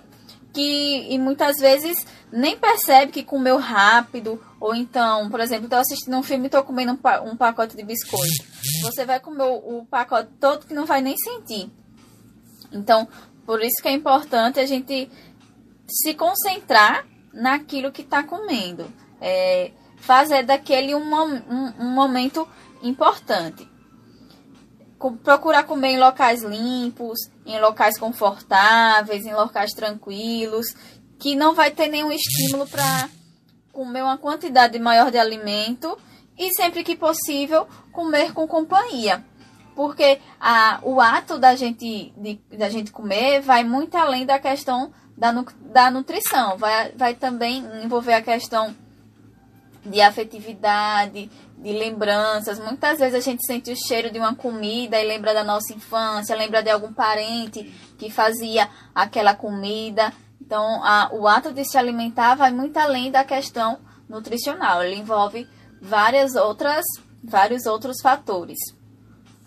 que 0.52 1.06
e 1.08 1.18
muitas 1.18 1.58
vezes 1.58 2.04
nem 2.32 2.56
percebe 2.56 3.12
que 3.12 3.22
comeu 3.22 3.58
rápido 3.58 4.42
ou 4.60 4.74
então, 4.74 5.30
por 5.30 5.40
exemplo, 5.40 5.64
estou 5.64 5.78
assistindo 5.78 6.16
um 6.16 6.22
filme 6.22 6.44
e 6.44 6.46
estou 6.46 6.62
comendo 6.62 6.92
um, 6.92 7.30
um, 7.30 7.36
pacote 7.36 7.74
de 7.74 7.82
biscoito. 7.82 8.44
Você 8.82 9.06
vai 9.06 9.18
comer 9.18 9.44
o, 9.44 9.78
o, 9.78 9.86
pacote 9.86 10.30
todo 10.38 10.66
que 10.66 10.74
não 10.74 10.84
vai 10.84 11.00
nem 11.00 11.16
sentir. 11.16 11.70
Então, 12.70 13.08
por 13.46 13.62
isso 13.62 13.82
que 13.82 13.88
é 13.88 13.92
importante 13.92 14.60
a 14.60 14.66
gente 14.66 15.10
se 15.88 16.12
concentrar 16.12 17.06
naquilo 17.32 17.90
que 17.90 18.02
está 18.02 18.22
comendo. 18.22 18.86
É, 19.18 19.72
fazer 19.96 20.44
daquele 20.44 20.94
um, 20.94 21.14
um, 21.14 21.74
um 21.80 21.90
momento 21.90 22.46
importante 22.82 23.68
procurar 25.24 25.62
comer 25.64 25.92
em 25.92 25.98
locais 25.98 26.42
limpos, 26.42 27.18
em 27.46 27.58
locais 27.58 27.98
confortáveis, 27.98 29.24
em 29.24 29.32
locais 29.32 29.72
tranquilos, 29.72 30.74
que 31.18 31.34
não 31.34 31.54
vai 31.54 31.70
ter 31.70 31.88
nenhum 31.88 32.12
estímulo 32.12 32.66
para 32.66 33.08
comer 33.72 34.02
uma 34.02 34.18
quantidade 34.18 34.78
maior 34.78 35.10
de 35.10 35.18
alimento 35.18 35.96
e 36.38 36.52
sempre 36.54 36.82
que 36.82 36.96
possível 36.96 37.66
comer 37.92 38.32
com 38.32 38.46
companhia. 38.46 39.24
Porque 39.74 40.20
a, 40.40 40.80
o 40.82 41.00
ato 41.00 41.38
da 41.38 41.54
gente, 41.54 42.12
de, 42.16 42.40
da 42.56 42.68
gente 42.68 42.90
comer 42.90 43.40
vai 43.40 43.64
muito 43.64 43.96
além 43.96 44.26
da 44.26 44.38
questão 44.38 44.92
da, 45.16 45.32
da 45.60 45.90
nutrição, 45.90 46.56
vai, 46.56 46.92
vai 46.92 47.14
também 47.14 47.64
envolver 47.82 48.14
a 48.14 48.22
questão 48.22 48.74
de 49.84 50.00
afetividade, 50.00 51.30
de 51.58 51.72
lembranças. 51.72 52.58
Muitas 52.58 52.98
vezes 52.98 53.14
a 53.14 53.20
gente 53.20 53.44
sente 53.46 53.70
o 53.70 53.76
cheiro 53.76 54.10
de 54.10 54.18
uma 54.18 54.34
comida 54.34 55.00
e 55.00 55.06
lembra 55.06 55.34
da 55.34 55.44
nossa 55.44 55.72
infância, 55.72 56.36
lembra 56.36 56.62
de 56.62 56.70
algum 56.70 56.92
parente 56.92 57.64
que 57.98 58.10
fazia 58.10 58.68
aquela 58.94 59.34
comida. 59.34 60.12
Então, 60.50 60.82
a, 60.82 61.08
o 61.12 61.28
ato 61.28 61.52
de 61.52 61.64
se 61.64 61.78
alimentar 61.78 62.34
vai 62.34 62.50
muito 62.50 62.76
além 62.76 63.08
da 63.08 63.22
questão 63.22 63.78
nutricional. 64.08 64.82
Ele 64.82 64.96
envolve 64.96 65.46
várias 65.80 66.34
outras, 66.34 66.84
vários 67.22 67.66
outros 67.66 68.00
fatores. 68.02 68.58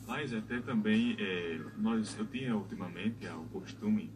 Mas 0.08 0.34
até 0.34 0.62
também, 0.62 1.18
é, 1.20 1.60
nós, 1.76 2.18
eu 2.18 2.26
tinha 2.28 2.56
ultimamente 2.56 3.28
o 3.28 3.60
costume 3.60 4.14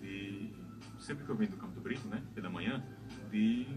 de, 0.00 0.52
sempre 0.98 1.24
que 1.24 1.30
eu 1.30 1.36
venho 1.36 1.52
do 1.52 1.56
Campo 1.56 1.74
do 1.74 1.80
Brito, 1.80 2.08
né, 2.08 2.20
pela 2.34 2.50
manhã, 2.50 2.82
de 3.30 3.68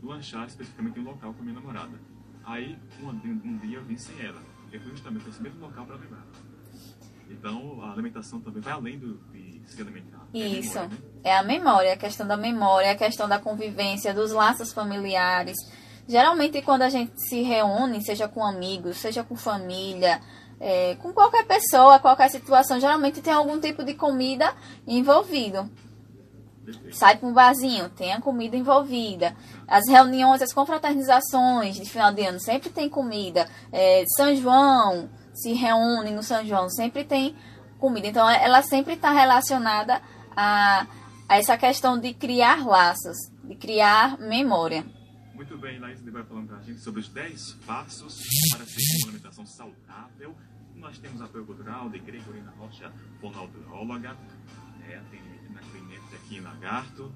lanchar 0.00 0.46
especificamente 0.46 1.00
em 1.00 1.02
um 1.02 1.06
local 1.06 1.34
com 1.34 1.40
a 1.40 1.42
minha 1.42 1.56
namorada. 1.56 1.98
Aí, 2.44 2.78
um, 3.02 3.08
um 3.08 3.58
dia 3.58 3.78
eu 3.78 3.84
vim 3.84 3.96
sem 3.96 4.14
ela. 4.24 4.40
Eu 4.70 4.80
fui 4.80 4.92
justamente 4.92 5.22
para 5.22 5.30
esse 5.30 5.42
mesmo 5.42 5.58
local 5.58 5.84
para 5.84 5.96
levar. 5.96 6.24
Então, 7.28 7.82
a 7.82 7.92
alimentação 7.92 8.40
também 8.40 8.62
vai 8.62 8.72
além 8.72 8.96
do, 8.96 9.18
de. 9.32 9.47
É 9.47 9.47
Isso. 10.32 10.78
É, 11.24 11.36
a 11.36 11.42
memória, 11.42 11.92
a 11.92 11.96
questão 11.96 12.26
da 12.26 12.36
memória, 12.36 12.90
a 12.92 12.96
questão 12.96 13.28
da 13.28 13.38
convivência, 13.38 14.14
dos 14.14 14.32
laços 14.32 14.72
familiares. 14.72 15.56
Geralmente, 16.06 16.62
quando 16.62 16.82
a 16.82 16.88
gente 16.88 17.12
se 17.28 17.42
reúne, 17.42 18.02
seja 18.02 18.28
com 18.28 18.44
amigos, 18.44 18.96
seja 18.96 19.22
com 19.22 19.36
família, 19.36 20.20
é, 20.60 20.96
com 20.96 21.12
qualquer 21.12 21.46
pessoa, 21.46 21.98
qualquer 21.98 22.30
situação, 22.30 22.80
geralmente 22.80 23.20
tem 23.20 23.32
algum 23.32 23.60
tipo 23.60 23.84
de 23.84 23.94
comida 23.94 24.54
envolvido. 24.86 25.70
Sai 26.92 27.16
para 27.16 27.28
um 27.28 27.32
barzinho, 27.32 27.88
tem 27.90 28.12
a 28.12 28.20
comida 28.20 28.56
envolvida. 28.56 29.34
As 29.66 29.88
reuniões, 29.88 30.42
as 30.42 30.52
confraternizações 30.52 31.76
de 31.76 31.88
final 31.88 32.12
de 32.12 32.24
ano 32.24 32.40
sempre 32.40 32.68
tem 32.68 32.88
comida. 32.88 33.48
É, 33.72 34.04
São 34.16 34.34
João 34.34 35.08
se 35.32 35.52
reúne 35.52 36.10
no 36.10 36.22
São 36.22 36.44
João, 36.44 36.68
sempre 36.68 37.04
tem 37.04 37.34
comida. 37.78 38.06
Então, 38.06 38.28
ela 38.28 38.62
sempre 38.62 38.94
está 38.94 39.10
relacionada 39.10 40.02
a, 40.36 40.86
a 41.28 41.38
essa 41.38 41.56
questão 41.56 41.98
de 41.98 42.12
criar 42.14 42.66
laços, 42.66 43.16
de 43.44 43.54
criar 43.54 44.18
memória. 44.18 44.84
Muito 45.34 45.56
bem, 45.56 45.78
Laís 45.78 46.00
vai 46.02 46.24
falando 46.24 46.48
para 46.48 46.58
a 46.58 46.62
gente 46.62 46.80
sobre 46.80 47.00
os 47.00 47.08
10 47.08 47.54
passos 47.64 48.20
para 48.50 48.66
seguir 48.66 49.02
uma 49.02 49.08
alimentação 49.08 49.46
saudável. 49.46 50.34
Nós 50.74 50.98
temos 50.98 51.22
apoio 51.22 51.46
cultural 51.46 51.88
de 51.88 51.98
Gregorina 52.00 52.52
Rocha, 52.58 52.92
fonoaudióloga, 53.20 54.16
é, 54.88 54.96
atendimento 54.96 55.52
na 55.52 55.60
Clinete 55.60 56.14
aqui 56.14 56.36
em 56.36 56.40
Lagarto, 56.40 57.14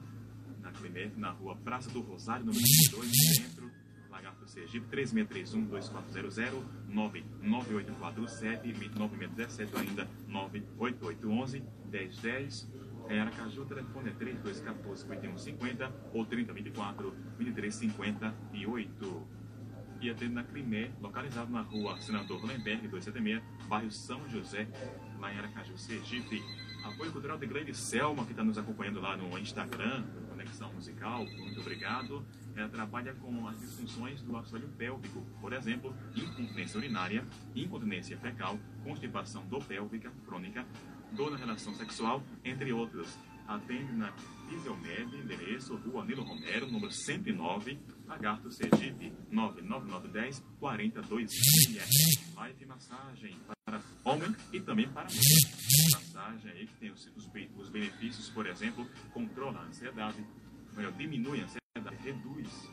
na 0.61 0.71
Clinete, 0.71 1.19
na 1.19 1.31
rua 1.31 1.57
Praça 1.57 1.90
do 1.90 2.00
Rosário, 2.00 2.45
número 2.45 2.64
22, 2.64 3.11
centro, 3.37 3.71
Lagarto 4.12 4.47
Sergipe, 4.47 4.87
3631-2400, 4.95 6.62
99847, 6.87 8.69
9617, 8.95 9.76
ainda 9.76 10.07
98811-1010. 10.28 12.69
Em 13.09 13.19
Aracaju, 13.19 13.62
o 13.62 13.66
telefone 13.66 14.11
é 14.11 14.12
3214 14.12 15.00
5150 15.02 15.90
ou 16.12 16.25
3024 16.26 17.11
2358. 17.38 19.26
E 20.02 20.11
atende 20.11 20.35
na 20.35 20.45
Crimé, 20.45 20.90
localizado 21.00 21.50
na 21.50 21.62
rua 21.62 21.99
Senador 22.00 22.45
Lemberg, 22.45 22.87
276, 22.88 23.42
bairro 23.69 23.90
São 23.90 24.28
José, 24.28 24.69
lá 25.19 25.33
em 25.33 25.38
Aracaju, 25.38 25.78
Sergipe. 25.78 26.42
Apoio 26.85 27.12
cultural 27.12 27.38
de 27.38 27.47
Gleide 27.47 27.73
Selma, 27.75 28.25
que 28.25 28.33
está 28.33 28.42
nos 28.42 28.59
acompanhando 28.59 29.00
lá 29.00 29.16
no 29.16 29.38
Instagram, 29.38 30.02
Conexão 30.28 30.73
Musical. 30.73 31.25
Muito 31.25 31.61
obrigado. 31.61 32.26
Ela 32.54 32.68
trabalha 32.68 33.14
com 33.14 33.47
as 33.49 33.59
disfunções 33.59 34.21
do 34.23 34.37
assoalho 34.37 34.68
pélvico, 34.76 35.25
por 35.40 35.52
exemplo, 35.52 35.94
incontinência 36.14 36.78
urinária, 36.78 37.26
incontinência 37.54 38.18
fecal, 38.18 38.59
constipação 38.85 39.47
do 39.47 39.59
pélvica 39.59 40.11
crônica, 40.26 40.66
dor 41.12 41.30
na 41.30 41.37
relação 41.37 41.75
sexual, 41.75 42.23
entre 42.44 42.73
outros. 42.73 43.18
Atende 43.47 43.92
na 43.92 44.12
Fisiomed, 44.49 45.16
endereço 45.16 45.75
Rua 45.76 46.04
Nilo 46.04 46.23
Romero, 46.23 46.71
número 46.71 46.92
109, 46.92 47.78
Lagarto 48.06 48.50
Sergipe, 48.52 49.12
99910 49.30 50.42
40266. 50.61 52.35
Live 52.37 52.66
massagem 52.66 53.37
para 53.64 53.80
homem 54.04 54.35
e 54.52 54.61
também 54.61 54.88
para 54.88 55.09
mulher. 55.09 55.23
Massagem 55.92 56.50
aí 56.52 56.66
que 56.66 56.75
tem 56.75 56.90
os, 56.90 57.11
os, 57.16 57.30
os 57.56 57.68
benefícios, 57.68 58.30
por 58.30 58.47
exemplo, 58.47 58.88
controla 59.12 59.61
a 59.61 59.64
ansiedade, 59.64 60.25
diminui 60.97 61.40
a 61.40 61.44
ansiedade, 61.44 61.62
reduz, 62.02 62.69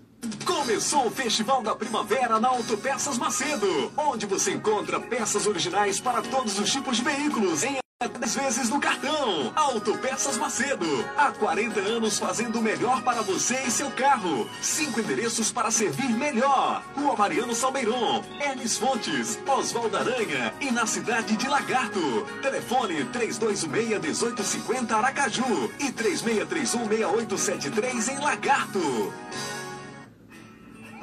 Começou 0.44 1.06
o 1.06 1.10
Festival 1.10 1.62
da 1.62 1.74
Primavera 1.74 2.40
na 2.40 2.48
Autopeças 2.48 3.18
Macedo, 3.18 3.92
onde 3.96 4.26
você 4.26 4.52
encontra 4.52 4.98
peças 4.98 5.46
originais 5.46 6.00
para 6.00 6.22
todos 6.22 6.58
os 6.58 6.72
tipos 6.72 6.96
de 6.96 7.04
veículos 7.04 7.62
em 7.62 7.76
10 8.08 8.34
vezes 8.34 8.70
no 8.70 8.80
cartão. 8.80 9.52
Autopeças 9.54 10.36
Macedo, 10.36 10.84
há 11.16 11.30
40 11.32 11.80
anos 11.80 12.18
fazendo 12.18 12.58
o 12.58 12.62
melhor 12.62 13.02
para 13.02 13.22
você 13.22 13.54
e 13.66 13.70
seu 13.70 13.90
carro. 13.90 14.48
Cinco 14.60 15.00
endereços 15.00 15.50
para 15.52 15.70
servir 15.70 16.10
melhor. 16.10 16.82
Rua 16.96 17.16
Mariano 17.16 17.54
Salmeiron, 17.54 18.22
Hermes 18.40 18.76
Fontes, 18.78 19.38
Oswaldo 19.46 19.96
Aranha 19.96 20.52
e 20.60 20.70
na 20.70 20.84
cidade 20.86 21.36
de 21.36 21.48
Lagarto. 21.48 22.26
Telefone 22.42 23.04
3216-1850 23.06 24.92
Aracaju 24.92 25.70
e 25.78 25.90
3631-6873 25.92 28.08
em 28.08 28.18
Lagarto. 28.18 29.12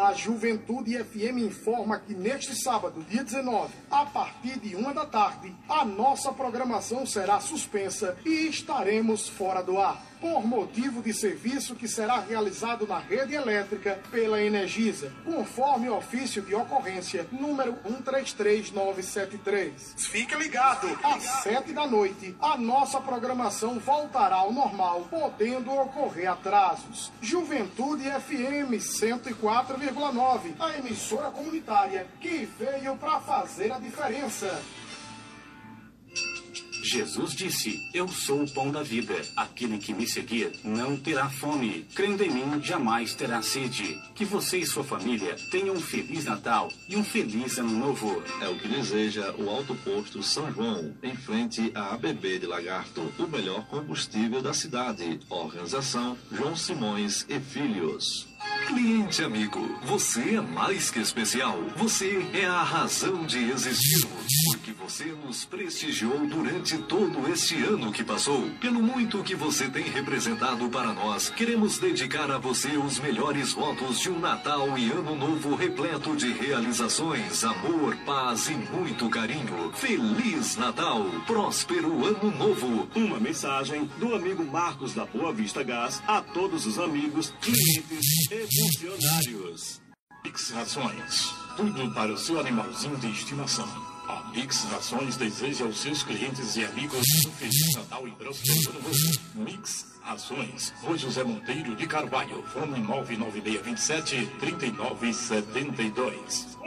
A 0.02 0.14
Juventude 0.14 0.98
FM 0.98 1.38
informa 1.46 2.00
que 2.00 2.16
neste 2.16 2.56
sábado, 2.56 3.06
dia 3.08 3.24
19, 3.24 3.72
a 3.92 4.04
partir 4.04 4.58
de 4.60 4.76
uma 4.76 4.92
da 4.96 5.06
tarde, 5.06 5.56
a 5.70 5.86
nossa 5.86 6.32
programação 6.32 7.06
será 7.06 7.40
suspensa 7.40 8.18
e 8.26 8.48
estaremos 8.48 9.30
fora 9.30 9.62
do 9.62 9.78
ar 9.78 10.11
por 10.22 10.46
motivo 10.46 11.02
de 11.02 11.12
serviço 11.14 11.76
que 11.76 11.88
será 11.88 12.20
realizado 12.20 12.86
na 12.86 13.00
rede 13.00 13.34
elétrica 13.34 14.00
pela 14.12 14.40
Energisa, 14.42 15.12
conforme 15.26 15.90
o 15.90 15.98
ofício 15.98 16.44
de 16.44 16.54
ocorrência 16.54 17.26
número 17.32 17.76
133973. 17.84 19.96
Fique 19.98 20.36
ligado! 20.36 20.88
Às 21.04 21.24
sete 21.42 21.74
da 21.74 21.88
noite, 21.88 22.36
a 22.40 22.56
nossa 22.56 23.02
programação 23.02 23.80
voltará 23.80 24.36
ao 24.36 24.54
normal, 24.54 25.08
podendo 25.10 25.72
ocorrer 25.72 26.32
atrasos. 26.32 27.12
Juventude 27.20 28.04
FM 28.04 28.74
104,9, 28.74 30.54
a 30.60 30.78
emissora 30.78 31.32
comunitária 31.32 32.06
que 32.20 32.48
veio 32.60 32.96
para 32.98 33.20
fazer 33.22 33.72
a 33.72 33.80
diferença. 33.80 34.62
Jesus 36.84 37.34
disse: 37.34 37.80
Eu 37.94 38.08
sou 38.08 38.44
o 38.44 38.50
pão 38.50 38.72
da 38.72 38.82
vida. 38.82 39.14
Aquele 39.36 39.78
que 39.78 39.94
me 39.94 40.08
seguir 40.08 40.52
não 40.64 40.98
terá 40.98 41.30
fome. 41.30 41.86
Crendo 41.96 42.24
em 42.24 42.32
mim, 42.32 42.62
jamais 42.62 43.14
terá 43.14 43.42
sede. 43.42 44.00
Que 44.16 44.26
você 44.26 44.58
e 44.58 44.66
sua 44.66 44.84
família 44.84 45.36
tenham 45.52 45.76
um 45.76 45.82
feliz 45.82 46.26
Natal 46.26 46.72
e 46.88 46.96
um 46.96 47.04
feliz 47.04 47.58
Ano 47.58 47.78
Novo. 47.78 48.24
É 48.42 48.48
o 48.48 48.58
que 48.58 48.68
deseja 48.68 49.34
o 49.38 49.50
Alto 49.50 49.76
Posto 49.76 50.24
São 50.24 50.52
João, 50.52 50.94
em 51.04 51.16
frente 51.16 51.72
à 51.76 51.94
ABB 51.94 52.40
de 52.40 52.48
Lagarto, 52.48 53.02
o 53.20 53.28
melhor 53.28 53.66
combustível 53.68 54.42
da 54.42 54.54
cidade. 54.54 55.20
Organização 55.30 56.18
João 56.32 56.56
Simões 56.56 57.26
e 57.30 57.40
Filhos. 57.40 58.31
Cliente 58.68 59.24
amigo, 59.24 59.60
você 59.84 60.36
é 60.36 60.42
mais 60.42 60.90
que 60.90 61.00
especial. 61.00 61.58
Você 61.78 62.26
é 62.34 62.46
a 62.46 62.62
razão 62.62 63.26
de 63.26 63.52
existirmos. 63.52 64.28
Porque 64.52 64.72
você 64.72 65.06
nos 65.26 65.44
prestigiou 65.46 66.26
durante 66.28 66.78
todo 66.78 67.30
este 67.32 67.62
ano 67.64 67.92
que 67.92 68.04
passou. 68.04 68.50
Pelo 68.62 68.82
muito 68.82 69.24
que 69.24 69.36
você 69.36 69.68
tem 69.68 69.84
representado 69.84 70.70
para 70.70 70.94
nós, 70.94 71.30
queremos 71.30 71.80
dedicar 71.80 72.30
a 72.32 72.38
você 72.38 72.78
os 72.78 73.00
melhores 73.00 73.54
votos 73.54 74.00
de 74.00 74.10
um 74.10 74.20
Natal 74.20 74.78
e 74.78 74.92
Ano 74.92 75.16
Novo 75.16 75.56
repleto 75.56 76.16
de 76.16 76.32
realizações, 76.32 77.44
amor, 77.44 77.96
paz 78.06 78.48
e 78.48 78.54
muito 78.54 79.10
carinho. 79.10 79.72
Feliz 79.74 80.56
Natal! 80.56 81.04
Próspero 81.26 82.06
Ano 82.06 82.32
Novo! 82.32 82.88
Uma 82.96 83.20
mensagem 83.20 83.90
do 83.98 84.14
amigo 84.14 84.46
Marcos 84.46 84.94
da 84.94 85.06
Boa 85.06 85.34
Vista 85.34 85.64
Gás 85.64 86.02
a 86.08 86.22
todos 86.22 86.66
os 86.66 86.78
amigos, 86.78 87.34
clientes 87.42 88.32
e 88.32 88.51
funcionários. 88.52 89.82
Mix 90.24 90.52
Rações. 90.52 91.34
Tudo 91.56 91.92
para 91.94 92.12
o 92.12 92.18
seu 92.18 92.40
animalzinho 92.40 92.98
de 92.98 93.12
estimação. 93.12 93.68
A 94.08 94.32
Mix 94.34 94.64
Rações 94.66 95.16
deseja 95.16 95.66
aos 95.66 95.80
seus 95.80 96.02
clientes 96.04 96.56
e 96.58 96.66
amigos 96.66 97.06
um 97.26 97.32
Feliz 97.32 97.74
Natal 97.76 98.08
e 98.08 98.12
próspero 98.12 98.70
ano 98.70 98.82
novo. 98.82 98.96
Mix 99.36 99.86
Rações, 100.02 100.74
Rua 100.82 100.98
José 100.98 101.24
Monteiro 101.24 101.76
de 101.76 101.86
Carvalho, 101.88 102.44
fone 102.44 102.80
99627 102.80 104.26
3972. 104.40 106.58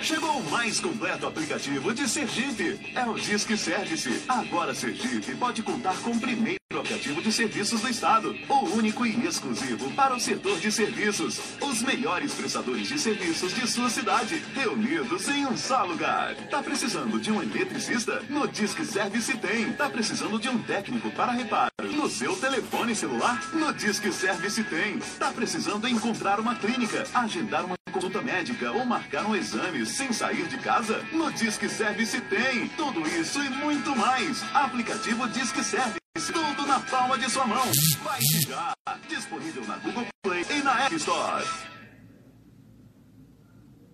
Chegou 0.00 0.38
o 0.38 0.50
mais 0.50 0.78
completo 0.78 1.26
aplicativo 1.26 1.92
de 1.94 2.08
Sergipe. 2.08 2.92
É 2.94 3.04
o 3.04 3.14
Disque 3.14 3.56
Service. 3.56 4.24
Agora 4.28 4.74
Sergipe 4.74 5.34
pode 5.34 5.62
contar 5.62 5.96
com 6.02 6.18
primeiro 6.18 6.65
aplicativo 6.86 7.22
de 7.22 7.32
serviços 7.32 7.80
do 7.80 7.88
Estado. 7.88 8.36
O 8.48 8.76
único 8.76 9.04
e 9.06 9.26
exclusivo 9.26 9.90
para 9.92 10.14
o 10.14 10.20
setor 10.20 10.58
de 10.58 10.70
serviços. 10.70 11.40
Os 11.60 11.82
melhores 11.82 12.34
prestadores 12.34 12.88
de 12.88 12.98
serviços 12.98 13.54
de 13.54 13.66
sua 13.66 13.88
cidade, 13.88 14.42
reunidos 14.54 15.28
em 15.28 15.46
um 15.46 15.56
só 15.56 15.84
lugar. 15.84 16.34
Tá 16.50 16.62
precisando 16.62 17.18
de 17.20 17.30
um 17.30 17.42
eletricista? 17.42 18.22
No 18.28 18.46
Disque 18.46 18.84
Service 18.84 19.36
tem. 19.38 19.72
Tá 19.72 19.88
precisando 19.90 20.38
de 20.38 20.48
um 20.48 20.58
técnico 20.58 21.10
para 21.10 21.32
reparo? 21.32 21.70
No 21.82 22.08
seu 22.08 22.36
telefone 22.36 22.94
celular? 22.94 23.42
No 23.52 23.72
Disque 23.72 24.12
Service 24.12 24.62
tem. 24.64 24.98
Tá 25.18 25.32
precisando 25.32 25.88
encontrar 25.88 26.38
uma 26.38 26.54
clínica, 26.54 27.04
agendar 27.14 27.64
uma 27.64 27.76
consulta 27.90 28.20
médica 28.20 28.70
ou 28.72 28.84
marcar 28.84 29.26
um 29.26 29.34
exame 29.34 29.84
sem 29.86 30.12
sair 30.12 30.46
de 30.46 30.58
casa? 30.58 31.02
No 31.12 31.32
Disque 31.32 31.68
Service 31.68 32.20
tem. 32.22 32.68
Tudo 32.76 33.00
isso 33.08 33.42
e 33.42 33.50
muito 33.50 33.96
mais. 33.96 34.42
Aplicativo 34.54 35.28
Disque 35.28 35.64
Service. 35.64 36.05
Tudo 36.16 36.66
na 36.66 36.80
palma 36.80 37.18
de 37.18 37.30
sua 37.30 37.46
mão. 37.46 37.62
Baixe 38.02 38.40
já. 38.48 38.72
Disponível 39.06 39.62
na 39.66 39.76
Google 39.76 40.06
Play 40.22 40.46
e 40.48 40.62
na 40.62 40.86
App 40.86 40.94
Store. 40.94 41.44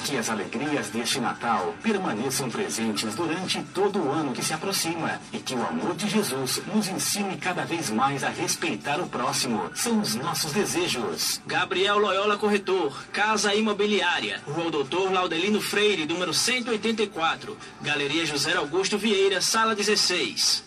Que 0.04 0.18
as 0.18 0.28
alegrias 0.28 0.88
deste 0.88 1.18
Natal 1.18 1.74
permaneçam 1.82 2.50
presentes 2.50 3.14
durante 3.14 3.62
todo 3.74 4.00
o 4.00 4.10
ano 4.10 4.32
que 4.32 4.44
se 4.44 4.52
aproxima 4.52 5.20
e 5.32 5.38
que 5.38 5.54
o 5.54 5.66
amor 5.66 5.94
de 5.94 6.08
Jesus 6.08 6.62
nos 6.72 6.88
ensine 6.88 7.36
cada 7.36 7.64
vez 7.64 7.90
mais 7.90 8.22
a 8.22 8.28
respeitar 8.28 9.00
o 9.00 9.08
próximo. 9.08 9.70
São 9.74 10.00
os 10.00 10.14
nossos 10.14 10.52
desejos. 10.52 11.40
Gabriel 11.46 11.98
Loyola 11.98 12.36
Corretor, 12.36 13.04
Casa 13.12 13.54
Imobiliária, 13.54 14.42
Rua 14.46 14.70
Doutor 14.70 15.12
Laudelino 15.12 15.60
Freire, 15.60 16.06
número 16.06 16.34
184, 16.34 17.56
Galeria 17.80 18.26
José 18.26 18.54
Augusto 18.54 18.98
Vieira, 18.98 19.40
Sala 19.40 19.74
16. 19.74 20.63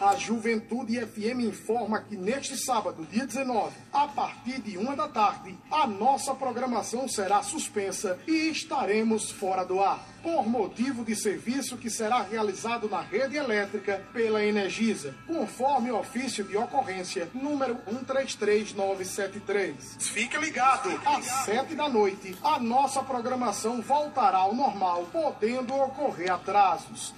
A 0.00 0.16
Juventude 0.16 0.98
FM 1.00 1.40
informa 1.40 2.00
que 2.00 2.16
neste 2.16 2.56
sábado, 2.56 3.06
dia 3.10 3.26
19, 3.26 3.74
a 3.92 4.08
partir 4.08 4.60
de 4.60 4.76
uma 4.76 4.96
da 4.96 5.06
tarde, 5.08 5.56
a 5.70 5.86
nossa 5.86 6.34
programação 6.34 7.06
será 7.08 7.40
suspensa 7.42 8.18
e 8.26 8.50
estaremos 8.50 9.30
fora 9.30 9.64
do 9.64 9.80
ar, 9.80 10.04
por 10.22 10.46
motivo 10.46 11.04
de 11.04 11.14
serviço 11.14 11.76
que 11.76 11.88
será 11.88 12.22
realizado 12.22 12.88
na 12.88 13.00
rede 13.00 13.36
elétrica 13.36 14.04
pela 14.12 14.44
Energisa, 14.44 15.14
conforme 15.26 15.92
o 15.92 15.98
ofício 15.98 16.44
de 16.44 16.56
ocorrência 16.56 17.28
número 17.32 17.76
133973. 17.86 19.96
Fique 20.00 20.36
ligado! 20.38 20.90
Às 21.06 21.26
sete 21.44 21.74
da 21.74 21.88
noite, 21.88 22.36
a 22.42 22.58
nossa 22.58 23.02
programação 23.02 23.80
voltará 23.80 24.38
ao 24.38 24.54
normal, 24.54 25.06
podendo 25.12 25.74
ocorrer 25.74 26.32
atrasos. 26.32 27.14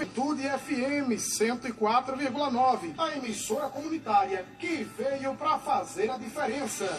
Juventude 0.00 0.48
FM 0.48 1.14
104,9, 1.14 2.94
a 2.96 3.16
emissora 3.18 3.68
comunitária 3.68 4.46
que 4.58 4.82
veio 4.96 5.34
para 5.34 5.58
fazer 5.58 6.10
a 6.10 6.16
diferença. 6.16 6.98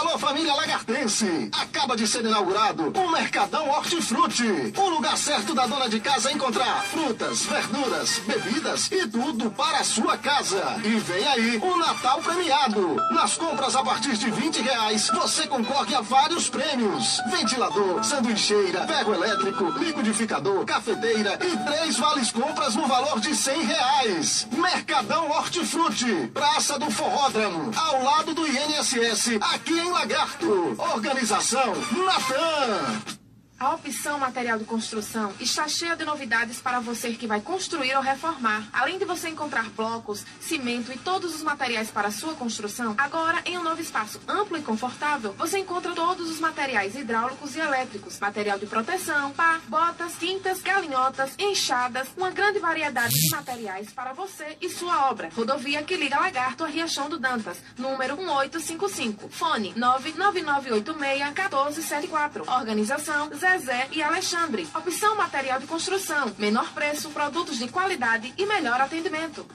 Alô, 0.00 0.18
família 0.18 0.52
lagartense! 0.54 1.50
Acaba 1.52 1.96
de 1.96 2.06
ser 2.06 2.24
inaugurado 2.24 2.92
o 2.98 3.10
Mercadão 3.12 3.68
Hortifruti. 3.70 4.72
O 4.76 4.88
lugar 4.88 5.16
certo 5.16 5.54
da 5.54 5.66
dona 5.66 5.88
de 5.88 6.00
casa 6.00 6.32
encontrar 6.32 6.82
frutas, 6.84 7.44
verduras, 7.44 8.18
bebidas 8.26 8.90
e 8.90 9.06
tudo 9.06 9.50
para 9.52 9.78
a 9.78 9.84
sua 9.84 10.16
casa. 10.18 10.80
E 10.84 10.96
vem 10.96 11.26
aí 11.28 11.60
o 11.62 11.76
Natal 11.78 12.20
premiado. 12.22 12.96
Nas 13.12 13.36
compras 13.36 13.76
a 13.76 13.84
partir 13.84 14.16
de 14.16 14.30
20 14.30 14.62
reais, 14.62 15.08
você 15.14 15.46
concorre 15.46 15.94
a 15.94 16.00
vários 16.00 16.48
prêmios. 16.48 17.20
Ventilador, 17.30 18.02
sanduicheira, 18.02 18.86
ferro 18.86 19.14
elétrico, 19.14 19.64
liquidificador, 19.78 20.64
cafeteira 20.64 21.38
e 21.40 21.56
três 21.64 21.96
vales 21.96 22.32
compras 22.32 22.74
no 22.74 22.86
valor 22.88 23.20
de 23.20 23.34
100 23.34 23.62
reais. 23.62 24.48
Mercadão 24.50 25.30
Hortifruti, 25.30 26.30
Praça 26.34 26.78
do 26.78 26.90
Forródromo, 26.90 27.70
ao 27.76 28.02
lado 28.02 28.34
do 28.34 28.44
INSS, 28.46 29.38
aqui 29.40 29.83
em 29.83 29.83
Lagarto. 29.90 30.74
Organização 30.78 31.74
Natan. 31.74 33.23
A 33.64 33.76
opção 33.76 34.18
Material 34.18 34.58
de 34.58 34.66
Construção 34.66 35.32
está 35.40 35.66
cheia 35.66 35.96
de 35.96 36.04
novidades 36.04 36.60
para 36.60 36.80
você 36.80 37.12
que 37.12 37.26
vai 37.26 37.40
construir 37.40 37.96
ou 37.96 38.02
reformar. 38.02 38.68
Além 38.70 38.98
de 38.98 39.06
você 39.06 39.30
encontrar 39.30 39.70
blocos, 39.70 40.22
cimento 40.38 40.92
e 40.92 40.98
todos 40.98 41.34
os 41.34 41.42
materiais 41.42 41.90
para 41.90 42.10
sua 42.10 42.34
construção, 42.34 42.94
agora 42.98 43.40
em 43.46 43.56
um 43.56 43.62
novo 43.62 43.80
espaço 43.80 44.20
amplo 44.28 44.58
e 44.58 44.62
confortável, 44.62 45.32
você 45.32 45.60
encontra 45.60 45.94
todos 45.94 46.30
os 46.30 46.40
materiais 46.40 46.94
hidráulicos 46.94 47.56
e 47.56 47.60
elétricos, 47.60 48.20
material 48.20 48.58
de 48.58 48.66
proteção, 48.66 49.30
pá, 49.30 49.58
botas, 49.66 50.12
tintas, 50.18 50.60
galinhotas, 50.60 51.32
enxadas, 51.38 52.08
uma 52.18 52.30
grande 52.30 52.58
variedade 52.58 53.14
de 53.14 53.30
materiais 53.30 53.90
para 53.94 54.12
você 54.12 54.58
e 54.60 54.68
sua 54.68 55.10
obra. 55.10 55.30
Rodovia 55.34 55.82
que 55.82 55.96
liga 55.96 56.20
Lagarto 56.20 56.64
a 56.64 56.66
Riachão 56.66 57.08
do 57.08 57.18
Dantas, 57.18 57.56
número 57.78 58.18
1855. 58.18 59.30
Fone 59.30 59.72
99986-1474. 59.72 62.46
Organização 62.46 63.30
Zezé 63.58 63.88
e 63.92 64.02
Alexandre. 64.02 64.66
Opção 64.74 65.16
material 65.16 65.60
de 65.60 65.66
construção. 65.66 66.34
Menor 66.38 66.72
preço, 66.72 67.10
produtos 67.10 67.58
de 67.58 67.68
qualidade 67.68 68.34
e 68.36 68.46
melhor 68.46 68.80
atendimento. 68.80 69.46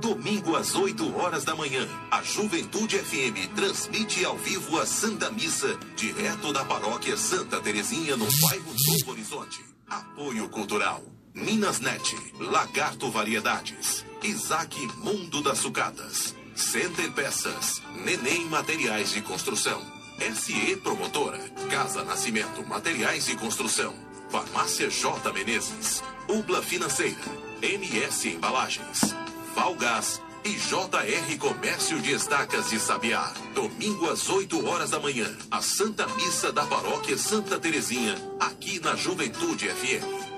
Domingo 0.00 0.56
às 0.56 0.74
8 0.74 1.16
horas 1.16 1.44
da 1.44 1.54
manhã, 1.54 1.86
a 2.10 2.22
Juventude 2.22 2.98
FM 2.98 3.54
transmite 3.54 4.24
ao 4.24 4.36
vivo 4.36 4.78
a 4.78 4.86
Santa 4.86 5.30
Missa, 5.30 5.78
direto 5.96 6.52
da 6.52 6.64
paróquia 6.64 7.16
Santa 7.16 7.60
Terezinha, 7.60 8.16
no 8.16 8.26
bairro 8.42 8.74
Novo 8.86 9.10
Horizonte. 9.12 9.64
Apoio 9.88 10.48
Cultural. 10.48 11.02
Minas 11.34 11.80
Net, 11.80 12.16
Lagarto 12.38 13.10
Variedades, 13.10 14.04
Isaac 14.22 14.76
Mundo 14.96 15.40
das 15.40 15.58
Sucatas. 15.58 16.34
Center 16.54 17.10
Peças. 17.12 17.80
Neném 18.04 18.44
Materiais 18.46 19.12
de 19.12 19.22
Construção. 19.22 19.97
SE 20.20 20.76
Promotora. 20.76 21.38
Casa 21.70 22.04
Nascimento 22.04 22.66
Materiais 22.66 23.26
de 23.26 23.36
Construção. 23.36 23.94
Farmácia 24.30 24.90
J 24.90 25.32
Menezes. 25.32 26.02
Ubla 26.28 26.62
Financeira. 26.62 27.16
MS 27.62 28.28
Embalagens. 28.28 29.00
Valgás 29.54 30.20
e 30.44 30.50
JR 30.50 31.38
Comércio 31.38 32.00
de 32.00 32.12
Estacas 32.12 32.70
de 32.70 32.80
Sabiá. 32.80 33.32
Domingo 33.54 34.10
às 34.10 34.28
8 34.28 34.66
horas 34.66 34.90
da 34.90 35.00
manhã, 35.00 35.28
a 35.50 35.60
Santa 35.60 36.06
Missa 36.08 36.52
da 36.52 36.64
Paróquia 36.64 37.18
Santa 37.18 37.58
Terezinha, 37.58 38.14
aqui 38.40 38.80
na 38.80 38.94
Juventude 38.96 39.68
FM. 39.68 40.37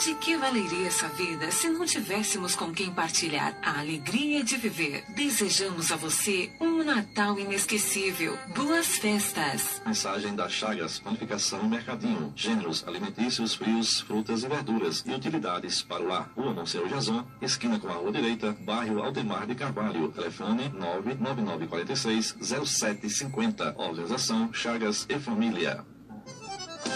De 0.00 0.14
que 0.14 0.36
valeria 0.36 0.86
essa 0.86 1.08
vida 1.08 1.50
se 1.50 1.68
não 1.68 1.84
tivéssemos 1.84 2.54
com 2.54 2.72
quem 2.72 2.88
partilhar 2.88 3.58
a 3.60 3.80
alegria 3.80 4.44
de 4.44 4.56
viver? 4.56 5.04
Desejamos 5.08 5.90
a 5.90 5.96
você 5.96 6.52
um 6.60 6.84
Natal 6.84 7.36
inesquecível. 7.36 8.38
Boas 8.54 8.86
festas! 8.86 9.82
Mensagem 9.84 10.36
da 10.36 10.48
Chagas 10.48 11.00
Panificação 11.00 11.64
e 11.64 11.68
Mercadinho. 11.68 12.32
Gêneros 12.36 12.86
alimentícios, 12.86 13.54
frios, 13.56 14.00
frutas 14.00 14.44
e 14.44 14.48
verduras 14.48 15.02
e 15.04 15.12
utilidades 15.12 15.82
para 15.82 16.02
o 16.02 16.06
lar. 16.06 16.30
Rua 16.36 16.54
Monsenhor 16.54 16.88
Jazão, 16.88 17.26
esquina 17.42 17.80
com 17.80 17.88
a 17.88 17.94
rua 17.94 18.12
direita, 18.12 18.56
bairro 18.60 19.02
Aldemar 19.02 19.48
de 19.48 19.56
Carvalho. 19.56 20.12
Telefone 20.12 20.68
99946 20.68 22.36
0750. 22.40 23.74
Organização 23.76 24.52
Chagas 24.52 25.06
e 25.08 25.18
Família. 25.18 25.84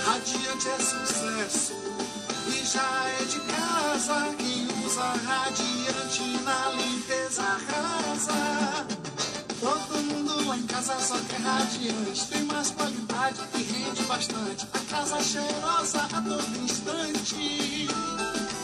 Radiante 0.05 0.69
é 0.69 0.79
sucesso 0.79 1.73
e 1.75 1.82
já 2.73 3.05
é 3.21 3.25
de 3.25 3.41
casa. 3.41 4.35
Quem 4.39 4.67
usa 4.85 5.03
radiante 5.03 6.23
na 6.43 6.71
limpeza 6.71 7.43
arrasa. 7.43 8.87
Todo 9.61 10.03
mundo 10.03 10.49
lá 10.49 10.57
em 10.57 10.67
casa 10.67 10.99
só 11.01 11.19
quer 11.29 11.41
radiante. 11.41 12.27
Tem 12.29 12.43
mais 12.45 12.71
qualidade 12.71 13.41
e 13.55 13.63
rende 13.63 14.03
bastante. 14.05 14.67
A 14.73 14.79
casa 14.91 15.23
cheirosa 15.23 15.99
a 16.01 16.23
todo 16.23 16.65
instante. 16.65 17.89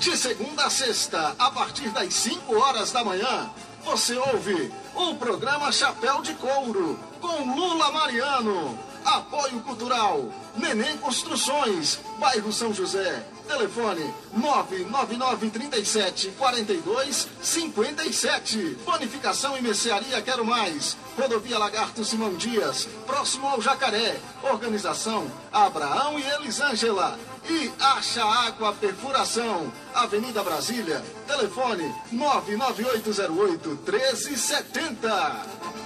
De 0.00 0.16
segunda 0.16 0.64
a 0.64 0.70
sexta, 0.70 1.34
a 1.38 1.50
partir 1.50 1.90
das 1.90 2.12
5 2.14 2.54
horas 2.54 2.90
da 2.92 3.04
manhã, 3.04 3.50
você 3.84 4.16
ouve 4.16 4.72
o 4.94 5.14
programa 5.14 5.70
Chapéu 5.72 6.22
de 6.22 6.34
Couro 6.34 6.98
com 7.20 7.54
Lula 7.54 7.92
Mariano. 7.92 8.78
Apoio 9.04 9.60
Cultural, 9.60 10.30
Neném 10.56 10.96
Construções, 10.98 11.98
bairro 12.18 12.52
São 12.52 12.72
José. 12.72 13.24
Telefone 13.46 14.14
99937 14.32 16.32
42 16.38 17.28
57. 17.42 18.78
Bonificação 18.84 19.58
e 19.58 19.62
mercearia 19.62 20.22
Quero 20.22 20.44
Mais. 20.44 20.96
Rodovia 21.18 21.58
Lagarto 21.58 22.04
Simão 22.04 22.34
Dias, 22.34 22.88
próximo 23.06 23.48
ao 23.48 23.60
Jacaré. 23.60 24.16
Organização 24.42 25.30
Abraão 25.52 26.18
e 26.18 26.22
Elisângela. 26.22 27.18
E 27.48 27.72
Acha 27.80 28.24
Água 28.24 28.72
Perfuração, 28.72 29.72
Avenida 29.94 30.42
Brasília. 30.44 31.02
Telefone 31.26 31.92
99808 32.12 33.78
1370. 33.84 35.79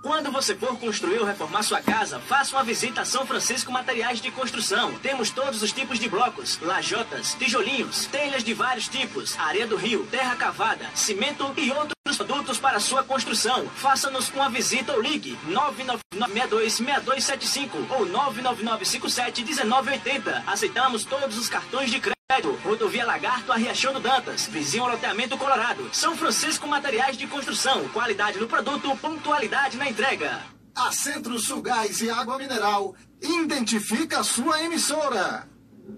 Quando 0.00 0.30
você 0.30 0.54
for 0.54 0.78
construir 0.78 1.18
ou 1.18 1.26
reformar 1.26 1.60
sua 1.62 1.80
casa, 1.80 2.20
faça 2.20 2.54
uma 2.54 2.62
visita 2.62 3.00
a 3.00 3.04
São 3.04 3.26
Francisco 3.26 3.72
Materiais 3.72 4.20
de 4.20 4.30
Construção. 4.30 4.96
Temos 4.98 5.30
todos 5.30 5.60
os 5.60 5.72
tipos 5.72 5.98
de 5.98 6.08
blocos, 6.08 6.56
lajotas, 6.60 7.34
tijolinhos, 7.34 8.06
telhas 8.06 8.44
de 8.44 8.54
vários 8.54 8.86
tipos, 8.86 9.36
areia 9.36 9.66
do 9.66 9.74
rio, 9.76 10.06
terra 10.06 10.36
cavada, 10.36 10.88
cimento 10.94 11.52
e 11.56 11.72
outros 11.72 12.16
produtos 12.16 12.58
para 12.58 12.78
sua 12.78 13.02
construção. 13.02 13.66
Faça-nos 13.74 14.28
uma 14.30 14.48
visita 14.48 14.92
ou 14.92 15.02
ligue 15.02 15.36
999626275 15.48 17.90
ou 17.90 18.06
999571980. 18.06 20.44
Aceitamos 20.46 21.04
todos 21.04 21.36
os 21.36 21.48
cartões 21.48 21.90
de 21.90 21.98
crédito. 21.98 22.17
Rodovia 22.62 23.06
Lagarto 23.06 23.50
a 23.50 23.56
Riachão 23.56 23.94
do 23.94 24.00
Dantas, 24.00 24.46
vizinho 24.48 24.84
ao 24.84 24.90
loteamento 24.90 25.38
Colorado. 25.38 25.88
São 25.94 26.14
Francisco 26.14 26.68
Materiais 26.68 27.16
de 27.16 27.26
Construção, 27.26 27.88
qualidade 27.88 28.38
no 28.38 28.46
produto, 28.46 28.94
pontualidade 28.98 29.78
na 29.78 29.88
entrega. 29.88 30.42
A 30.74 30.92
Centro 30.92 31.38
Sul 31.38 31.62
Gás 31.62 32.02
e 32.02 32.10
Água 32.10 32.36
Mineral 32.36 32.94
identifica 33.22 34.20
a 34.20 34.22
sua 34.22 34.62
emissora. 34.62 35.48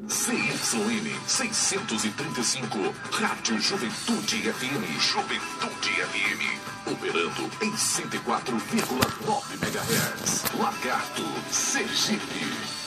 CYN 0.06 1.20
635, 1.26 2.78
Rádio 3.10 3.60
Juventude 3.60 4.52
FM. 4.52 5.00
Juventude 5.00 5.90
FM. 5.90 6.92
Operando 6.92 7.50
em 7.60 7.72
104,9 7.72 9.52
MHz. 9.54 10.44
Lagarto, 10.56 11.24
Sergipe. 11.50 12.79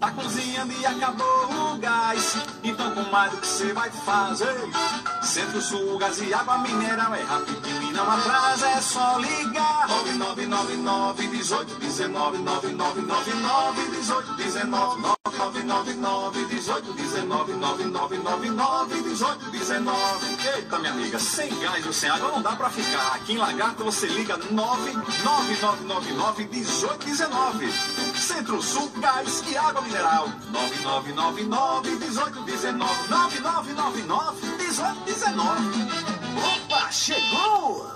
A 0.00 0.10
cozinha 0.12 0.64
me 0.64 0.86
acabou 0.86 1.74
o 1.74 1.78
gás, 1.78 2.34
então 2.64 2.90
comadre, 2.94 3.36
o 3.36 3.40
que 3.40 3.46
você 3.46 3.72
vai 3.74 3.90
fazer? 3.90 4.56
Centro 5.22 5.60
Sul, 5.60 5.98
gás 5.98 6.18
e 6.22 6.32
água 6.32 6.56
mineral 6.58 7.14
é 7.14 7.22
rapidinho 7.22 7.82
e 7.82 7.92
não 7.92 8.10
atrasa, 8.10 8.66
é 8.66 8.80
só 8.80 9.18
ligar. 9.18 9.88
9999 9.88 11.26
18 11.28 11.74
19 11.74 12.38
9999 12.38 13.90
18 13.90 14.34
19 14.36 15.19
99999 15.40 16.46
1819 16.48 17.54
9999 17.54 19.02
1819. 19.02 20.36
Eita, 20.54 20.78
minha 20.78 20.92
amiga, 20.92 21.18
sem 21.18 21.48
gás 21.60 21.86
ou 21.86 21.92
sem 21.92 22.10
água 22.10 22.28
não 22.28 22.42
dá 22.42 22.52
pra 22.52 22.68
ficar. 22.68 23.14
Aqui 23.14 23.32
em 23.32 23.38
Lagarto 23.38 23.82
você 23.82 24.06
liga 24.06 24.36
99999 24.36 26.44
1819. 26.44 27.72
Centro-Sul 28.18 28.92
Gás 28.96 29.42
e 29.48 29.56
Água 29.56 29.80
Mineral. 29.80 30.28
9999 30.50 31.90
1819 31.90 33.08
9999 33.08 34.46
1819. 34.58 35.88
Opa, 36.36 36.92
chegou! 36.92 37.90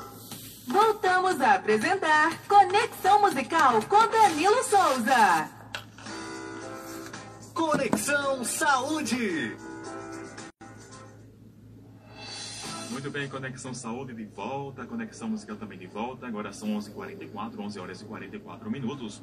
Voltamos 0.67 1.39
a 1.43 1.57
apresentar 1.57 2.39
Conexão 2.49 3.21
Musical 3.21 3.83
com 3.83 4.09
Danilo 4.09 4.65
Souza. 4.65 5.54
Conexão 7.55 8.45
Saúde. 8.45 9.57
Muito 12.91 13.11
bem, 13.13 13.29
Conexão 13.29 13.73
Saúde 13.73 14.13
de 14.13 14.25
volta, 14.25 14.85
Conexão 14.85 15.29
Musical 15.29 15.57
também 15.57 15.79
de 15.79 15.87
volta. 15.87 16.27
Agora 16.27 16.53
são 16.53 16.77
11h44, 16.77 17.59
11 17.59 17.79
horas 17.79 18.01
e 18.03 18.05
44 18.05 18.69
minutos. 18.69 19.23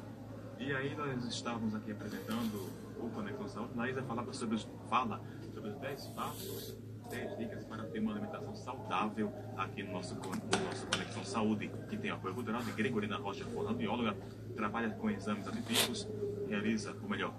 E 0.58 0.72
aí 0.72 0.94
nós 0.96 1.26
estávamos 1.26 1.74
aqui 1.74 1.92
apresentando 1.92 2.70
o 2.98 3.10
Conexão 3.10 3.48
Saúde. 3.48 3.72
Laísa 3.76 4.02
falava 4.02 4.32
sobre 4.32 4.56
os, 4.56 4.66
fala 4.88 5.20
sobre 5.52 5.68
os 5.68 5.76
10 5.76 6.06
passos, 6.08 6.78
10 7.10 7.36
dicas 7.36 7.64
para 7.66 7.84
ter 7.84 8.00
uma 8.00 8.12
alimentação 8.12 8.54
saudável 8.56 9.30
aqui 9.58 9.82
no 9.82 9.92
nosso, 9.92 10.14
no 10.14 10.20
nosso 10.20 10.86
Conexão 10.86 11.24
Saúde, 11.24 11.70
que 11.90 11.98
tem 11.98 12.10
apoio 12.10 12.34
cultural 12.34 12.62
de 12.62 12.72
Gregorina 12.72 13.18
Rocha, 13.18 13.44
fonoaudióloga, 13.44 14.16
trabalha 14.56 14.88
com 14.90 15.10
exames 15.10 15.46
aditivos, 15.46 16.08
realiza, 16.48 16.96
ou 17.02 17.08
melhor, 17.08 17.34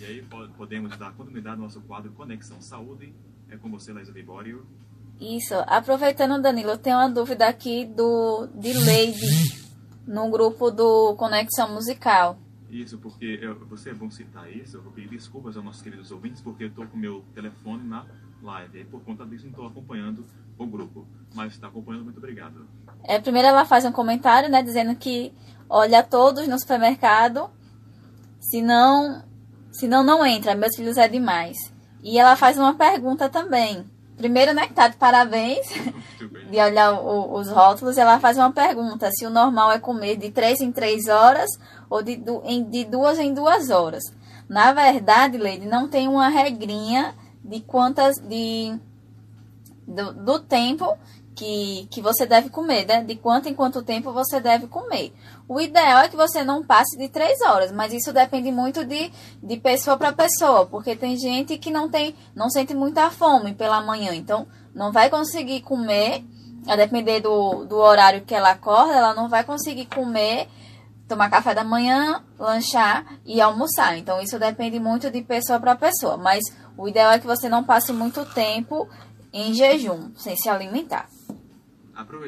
E 0.00 0.04
aí 0.04 0.26
podemos 0.56 0.98
dar 0.98 1.12
continuidade 1.12 1.54
ao 1.56 1.62
nosso 1.62 1.80
quadro 1.82 2.10
Conexão 2.10 2.60
Saúde. 2.60 3.14
É 3.48 3.56
com 3.56 3.70
você, 3.70 3.92
Laísa 3.92 4.10
Libório. 4.10 4.66
Isso. 5.20 5.54
Aproveitando, 5.68 6.42
Danilo, 6.42 6.70
eu 6.70 6.78
tenho 6.78 6.96
uma 6.96 7.08
dúvida 7.08 7.46
aqui 7.46 7.86
do 7.86 8.48
de 8.56 8.72
Leide 8.72 9.61
no 10.06 10.30
grupo 10.30 10.70
do 10.70 11.14
Conexão 11.16 11.72
Musical. 11.72 12.38
Isso, 12.70 12.96
porque 12.98 13.38
eu, 13.42 13.54
você 13.66 13.90
é 13.90 13.94
bom 13.94 14.10
citar 14.10 14.50
isso. 14.50 14.78
Eu 14.78 14.82
vou 14.82 14.92
pedir 14.92 15.08
desculpas 15.08 15.56
aos 15.56 15.64
nossos 15.64 15.82
queridos 15.82 16.10
ouvintes, 16.10 16.40
porque 16.40 16.64
eu 16.64 16.68
estou 16.68 16.86
com 16.86 16.96
meu 16.96 17.22
telefone 17.34 17.86
na 17.86 18.06
live. 18.42 18.80
E 18.80 18.84
por 18.84 19.02
conta 19.02 19.26
disso, 19.26 19.44
não 19.44 19.50
estou 19.50 19.66
acompanhando 19.66 20.24
o 20.56 20.66
grupo. 20.66 21.06
Mas 21.34 21.52
está 21.52 21.68
acompanhando, 21.68 22.04
muito 22.04 22.16
obrigado. 22.16 22.66
É, 23.04 23.20
primeiro 23.20 23.48
ela 23.48 23.64
faz 23.64 23.84
um 23.84 23.92
comentário, 23.92 24.48
né, 24.48 24.62
dizendo 24.62 24.94
que 24.96 25.32
olha 25.68 26.02
todos 26.02 26.48
no 26.48 26.58
supermercado, 26.58 27.50
se 28.40 28.62
não, 28.62 29.22
se 29.70 29.86
não, 29.86 30.02
não 30.02 30.24
entra. 30.24 30.54
Meus 30.54 30.74
filhos 30.74 30.96
é 30.96 31.06
demais. 31.06 31.72
E 32.02 32.18
ela 32.18 32.36
faz 32.36 32.56
uma 32.58 32.74
pergunta 32.74 33.28
também. 33.28 33.84
Primeiro, 34.22 34.54
né, 34.54 34.68
que 34.68 34.72
tá 34.72 34.86
de 34.86 34.96
parabéns 34.96 35.66
de 36.48 36.56
olhar 36.56 36.92
o, 36.92 37.34
os 37.34 37.48
rótulos, 37.48 37.98
ela 37.98 38.20
faz 38.20 38.38
uma 38.38 38.52
pergunta: 38.52 39.10
se 39.10 39.26
o 39.26 39.30
normal 39.30 39.72
é 39.72 39.80
comer 39.80 40.16
de 40.16 40.30
3 40.30 40.60
em 40.60 40.70
3 40.70 41.08
horas 41.08 41.50
ou 41.90 42.04
de, 42.04 42.16
de 42.70 42.84
duas 42.84 43.18
em 43.18 43.34
duas 43.34 43.68
horas. 43.68 44.04
Na 44.48 44.72
verdade, 44.72 45.36
Leide, 45.36 45.66
não 45.66 45.88
tem 45.88 46.06
uma 46.06 46.28
regrinha 46.28 47.16
de 47.44 47.58
quantas. 47.62 48.16
de 48.18 48.78
do, 49.88 50.12
do 50.12 50.38
tempo 50.38 50.96
que, 51.42 51.88
que 51.90 52.00
você 52.00 52.24
deve 52.24 52.48
comer, 52.50 52.86
né? 52.86 53.02
De 53.02 53.16
quanto 53.16 53.48
em 53.48 53.54
quanto 53.54 53.82
tempo 53.82 54.12
você 54.12 54.40
deve 54.40 54.68
comer. 54.68 55.12
O 55.48 55.60
ideal 55.60 56.02
é 56.02 56.08
que 56.08 56.14
você 56.14 56.44
não 56.44 56.64
passe 56.64 56.96
de 56.96 57.08
três 57.08 57.40
horas, 57.40 57.72
mas 57.72 57.92
isso 57.92 58.12
depende 58.12 58.52
muito 58.52 58.84
de, 58.84 59.10
de 59.42 59.56
pessoa 59.56 59.96
para 59.96 60.12
pessoa, 60.12 60.66
porque 60.66 60.94
tem 60.94 61.16
gente 61.16 61.58
que 61.58 61.72
não 61.72 61.88
tem, 61.88 62.14
não 62.32 62.48
sente 62.48 62.74
muita 62.74 63.10
fome 63.10 63.54
pela 63.54 63.80
manhã, 63.80 64.14
então 64.14 64.46
não 64.72 64.92
vai 64.92 65.10
conseguir 65.10 65.62
comer, 65.62 66.24
a 66.68 66.76
depender 66.76 67.18
do, 67.18 67.64
do 67.64 67.76
horário 67.76 68.22
que 68.22 68.34
ela 68.34 68.52
acorda, 68.52 68.94
ela 68.94 69.12
não 69.12 69.28
vai 69.28 69.42
conseguir 69.42 69.86
comer, 69.86 70.48
tomar 71.08 71.28
café 71.28 71.52
da 71.52 71.64
manhã, 71.64 72.22
lanchar 72.38 73.04
e 73.26 73.40
almoçar. 73.40 73.98
Então 73.98 74.20
isso 74.20 74.38
depende 74.38 74.78
muito 74.78 75.10
de 75.10 75.22
pessoa 75.22 75.58
para 75.58 75.74
pessoa, 75.74 76.16
mas 76.16 76.44
o 76.78 76.86
ideal 76.86 77.10
é 77.10 77.18
que 77.18 77.26
você 77.26 77.48
não 77.48 77.64
passe 77.64 77.92
muito 77.92 78.24
tempo 78.26 78.88
em 79.32 79.52
jejum, 79.54 80.12
sem 80.14 80.36
se 80.36 80.48
alimentar. 80.48 81.08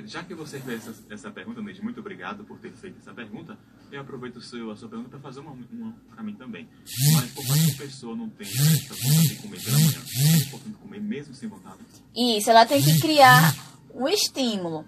Já 0.06 0.22
que 0.22 0.34
você 0.34 0.60
fez 0.60 0.86
essa, 0.86 1.02
essa 1.10 1.30
pergunta, 1.30 1.62
Neide, 1.62 1.82
muito 1.82 2.00
obrigado 2.00 2.44
por 2.44 2.58
ter 2.58 2.72
feito 2.72 2.98
essa 2.98 3.14
pergunta. 3.14 3.56
Eu 3.90 4.02
aproveito 4.02 4.40
seu, 4.40 4.70
a 4.70 4.76
sua 4.76 4.88
pergunta 4.88 5.10
para 5.10 5.20
fazer 5.20 5.40
uma, 5.40 5.52
uma 5.72 5.94
para 6.12 6.22
mim 6.22 6.34
também. 6.34 6.68
Mas 7.14 7.30
por 7.32 7.46
mais 7.48 7.64
que 7.64 7.72
a 7.72 7.86
pessoa 7.86 8.14
não 8.14 8.28
tenha 8.28 8.50
essa 8.50 8.94
vontade 8.94 9.28
de 9.28 9.36
comer 9.36 9.62
pela 9.62 9.78
manhã, 9.78 10.02
é 10.16 10.36
importante 10.36 10.76
comer 10.76 11.00
mesmo 11.00 11.34
sem 11.34 11.48
vontade. 11.48 11.78
Isso, 12.14 12.50
ela 12.50 12.66
tem 12.66 12.82
que 12.82 13.00
criar 13.00 13.54
um 13.94 14.06
estímulo. 14.06 14.84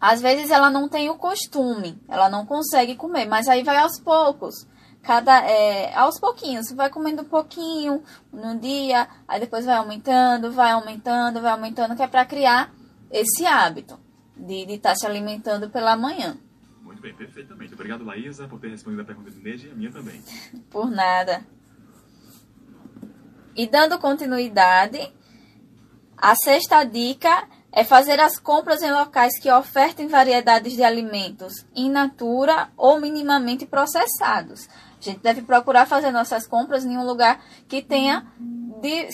Às 0.00 0.20
vezes 0.20 0.50
ela 0.50 0.70
não 0.70 0.88
tem 0.88 1.10
o 1.10 1.16
costume, 1.16 2.00
ela 2.08 2.28
não 2.28 2.46
consegue 2.46 2.94
comer, 2.94 3.26
mas 3.26 3.48
aí 3.48 3.64
vai 3.64 3.78
aos 3.78 3.98
poucos. 3.98 4.66
Cada, 5.02 5.40
é, 5.44 5.94
aos 5.94 6.20
pouquinhos, 6.20 6.68
você 6.68 6.74
vai 6.74 6.90
comendo 6.90 7.22
um 7.22 7.28
pouquinho 7.28 8.02
no 8.32 8.58
dia, 8.58 9.08
aí 9.26 9.40
depois 9.40 9.64
vai 9.64 9.76
aumentando, 9.76 10.52
vai 10.52 10.72
aumentando, 10.72 11.40
vai 11.40 11.52
aumentando, 11.52 11.96
que 11.96 12.02
é 12.02 12.06
para 12.06 12.24
criar 12.24 12.70
esse 13.10 13.44
hábito 13.44 13.98
de 14.36 14.62
estar 14.72 14.90
tá 14.90 14.96
se 14.96 15.06
alimentando 15.06 15.68
pela 15.70 15.96
manhã. 15.96 16.38
Muito 16.82 17.02
bem, 17.02 17.14
perfeitamente. 17.14 17.74
Obrigado, 17.74 18.04
Laísa, 18.04 18.48
por 18.48 18.58
ter 18.60 18.68
respondido 18.68 19.02
a 19.02 19.04
pergunta 19.04 19.30
do 19.30 19.40
Neide 19.40 19.68
e 19.68 19.70
a 19.70 19.74
minha 19.74 19.90
também. 19.90 20.22
Por 20.70 20.90
nada. 20.90 21.46
E 23.54 23.66
dando 23.66 23.98
continuidade, 23.98 24.98
a 26.16 26.34
sexta 26.34 26.84
dica 26.84 27.48
é 27.72 27.84
fazer 27.84 28.18
as 28.20 28.38
compras 28.38 28.82
em 28.82 28.90
locais 28.90 29.38
que 29.38 29.50
ofertem 29.50 30.08
variedades 30.08 30.74
de 30.74 30.82
alimentos 30.82 31.66
in 31.74 31.90
natura 31.90 32.70
ou 32.76 33.00
minimamente 33.00 33.66
processados. 33.66 34.68
A 34.98 35.02
gente 35.02 35.20
deve 35.20 35.42
procurar 35.42 35.86
fazer 35.86 36.10
nossas 36.10 36.46
compras 36.46 36.84
em 36.84 36.96
um 36.96 37.04
lugar 37.04 37.42
que 37.68 37.82
tenha 37.82 38.26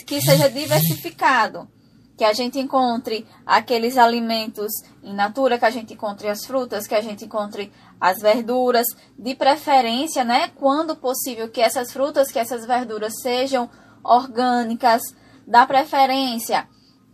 que 0.07 0.21
seja 0.21 0.49
diversificado 0.49 1.69
que 2.17 2.25
a 2.25 2.33
gente 2.33 2.59
encontre 2.59 3.27
aqueles 3.45 3.99
alimentos 3.99 4.73
in 5.03 5.15
natura, 5.15 5.59
que 5.59 5.65
a 5.65 5.71
gente 5.71 5.95
encontre 5.95 6.29
as 6.29 6.47
frutas, 6.47 6.87
que 6.87 6.95
a 6.95 7.01
gente 7.01 7.25
encontre 7.25 7.71
as 8.01 8.19
verduras, 8.19 8.87
de 9.19 9.35
preferência, 9.35 10.25
né, 10.25 10.49
quando 10.57 10.97
possível, 10.97 11.49
que 11.49 11.61
essas 11.61 11.93
frutas, 11.93 12.31
que 12.31 12.39
essas 12.39 12.67
verduras 12.67 13.21
sejam 13.21 13.69
orgânicas, 14.03 15.03
da 15.47 15.65
preferência 15.67 16.69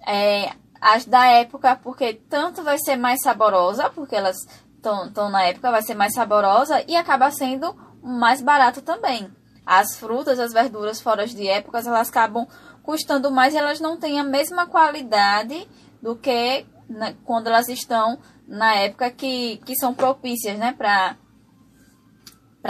é, 0.06 0.52
as 0.80 1.04
da 1.04 1.26
época, 1.26 1.76
porque 1.76 2.14
tanto 2.28 2.62
vai 2.62 2.78
ser 2.78 2.96
mais 2.96 3.20
saborosa, 3.22 3.90
porque 3.90 4.16
elas 4.16 4.36
estão 4.76 5.30
na 5.30 5.44
época, 5.44 5.70
vai 5.70 5.82
ser 5.82 5.94
mais 5.94 6.14
saborosa 6.14 6.82
e 6.88 6.96
acaba 6.96 7.30
sendo 7.30 7.76
mais 8.02 8.42
barato 8.42 8.82
também. 8.82 9.30
As 9.64 9.96
frutas, 9.96 10.40
as 10.40 10.52
verduras 10.52 11.00
fora 11.00 11.24
de 11.24 11.46
épocas, 11.46 11.86
elas 11.86 12.08
acabam 12.08 12.48
custando 12.82 13.30
mais 13.30 13.54
elas 13.54 13.80
não 13.80 13.96
têm 13.96 14.18
a 14.18 14.24
mesma 14.24 14.66
qualidade 14.66 15.68
do 16.00 16.16
que 16.16 16.66
né, 16.88 17.16
quando 17.24 17.46
elas 17.46 17.68
estão 17.68 18.18
na 18.46 18.74
época 18.74 19.10
que, 19.10 19.58
que 19.64 19.74
são 19.76 19.94
propícias 19.94 20.58
né, 20.58 20.72
para 20.72 21.18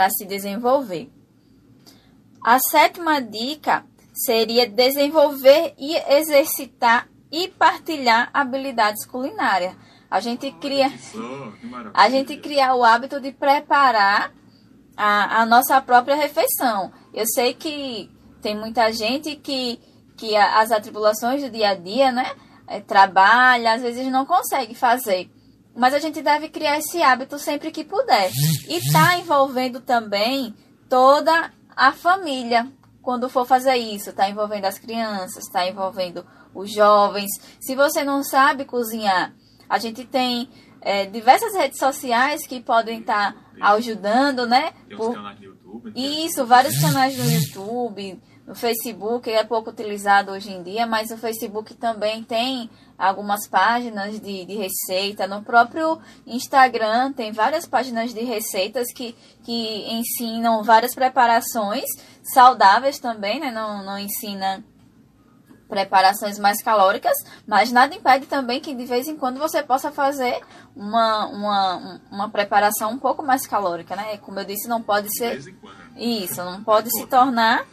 se 0.09 0.25
desenvolver. 0.25 1.11
A 2.43 2.59
sétima 2.59 3.21
dica 3.21 3.85
seria 4.13 4.69
desenvolver 4.69 5.73
e 5.77 5.95
exercitar 6.13 7.07
e 7.31 7.47
partilhar 7.47 8.29
habilidades 8.33 9.05
culinárias. 9.05 9.75
A 10.09 10.19
gente 10.19 10.51
cria 10.51 10.91
a 11.93 12.09
gente 12.09 12.37
cria 12.37 12.75
o 12.75 12.83
hábito 12.83 13.19
de 13.19 13.31
preparar 13.31 14.31
a, 14.95 15.41
a 15.41 15.45
nossa 15.45 15.81
própria 15.81 16.15
refeição. 16.15 16.91
Eu 17.13 17.25
sei 17.25 17.53
que 17.55 18.11
tem 18.41 18.55
muita 18.55 18.91
gente 18.91 19.35
que, 19.35 19.79
que 20.17 20.35
as 20.35 20.71
atribulações 20.71 21.41
do 21.41 21.49
dia 21.49 21.69
a 21.69 21.75
dia, 21.75 22.11
né? 22.11 22.31
É, 22.67 22.79
trabalha, 22.79 23.73
às 23.73 23.81
vezes 23.81 24.07
não 24.07 24.25
consegue 24.25 24.73
fazer. 24.73 25.29
Mas 25.75 25.93
a 25.93 25.99
gente 25.99 26.21
deve 26.21 26.49
criar 26.49 26.77
esse 26.77 27.01
hábito 27.01 27.37
sempre 27.39 27.71
que 27.71 27.83
puder. 27.83 28.31
E 28.67 28.91
tá 28.91 29.17
envolvendo 29.17 29.81
também 29.81 30.53
toda 30.87 31.51
a 31.75 31.91
família 31.91 32.71
quando 33.01 33.27
for 33.27 33.45
fazer 33.45 33.75
isso. 33.75 34.11
Está 34.11 34.29
envolvendo 34.29 34.65
as 34.65 34.77
crianças, 34.77 35.45
está 35.45 35.67
envolvendo 35.67 36.25
os 36.53 36.71
jovens. 36.71 37.29
Se 37.59 37.75
você 37.75 38.03
não 38.03 38.23
sabe 38.23 38.65
cozinhar, 38.65 39.33
a 39.67 39.79
gente 39.79 40.05
tem 40.05 40.47
é, 40.79 41.05
diversas 41.05 41.55
redes 41.55 41.79
sociais 41.79 42.45
que 42.45 42.59
podem 42.59 42.99
estar 42.99 43.33
tá 43.33 43.73
ajudando, 43.73 44.45
né? 44.45 44.73
Tem 44.87 44.97
uns 44.97 45.15
canais 45.15 45.39
no 45.39 45.45
YouTube. 45.45 45.85
né? 45.85 45.93
Isso, 45.95 46.45
vários 46.45 46.79
canais 46.79 47.17
no 47.17 47.31
YouTube, 47.31 48.21
no 48.45 48.53
Facebook, 48.55 49.29
é 49.29 49.43
pouco 49.43 49.69
utilizado 49.69 50.31
hoje 50.31 50.51
em 50.51 50.61
dia, 50.61 50.85
mas 50.85 51.11
o 51.11 51.17
Facebook 51.17 51.73
também 51.75 52.23
tem 52.23 52.69
algumas 52.97 53.47
páginas 53.47 54.19
de, 54.19 54.45
de 54.45 54.55
receita. 54.55 55.25
No 55.27 55.41
próprio 55.41 55.99
Instagram 56.27 57.13
tem 57.13 57.31
várias 57.31 57.65
páginas 57.65 58.13
de 58.13 58.21
receitas 58.21 58.91
que, 58.93 59.15
que 59.43 59.93
ensinam 59.93 60.61
várias 60.61 60.93
preparações 60.93 61.85
saudáveis 62.21 62.99
também, 62.99 63.39
né? 63.39 63.49
Não, 63.49 63.83
não 63.83 63.97
ensina 63.97 64.63
preparações 65.69 66.37
mais 66.37 66.61
calóricas, 66.61 67.17
mas 67.47 67.71
nada 67.71 67.95
impede 67.95 68.27
também 68.27 68.59
que 68.59 68.75
de 68.75 68.85
vez 68.85 69.07
em 69.07 69.15
quando 69.15 69.39
você 69.39 69.63
possa 69.63 69.91
fazer 69.91 70.39
uma, 70.75 71.25
uma, 71.27 72.01
uma 72.11 72.29
preparação 72.29 72.91
um 72.91 72.99
pouco 72.99 73.23
mais 73.23 73.47
calórica, 73.47 73.95
né? 73.95 74.17
Como 74.17 74.37
eu 74.39 74.45
disse, 74.45 74.67
não 74.67 74.81
pode 74.81 75.07
ser. 75.17 75.41
Isso, 75.95 76.43
não 76.43 76.63
pode 76.63 76.89
se 76.91 77.07
tornar 77.07 77.65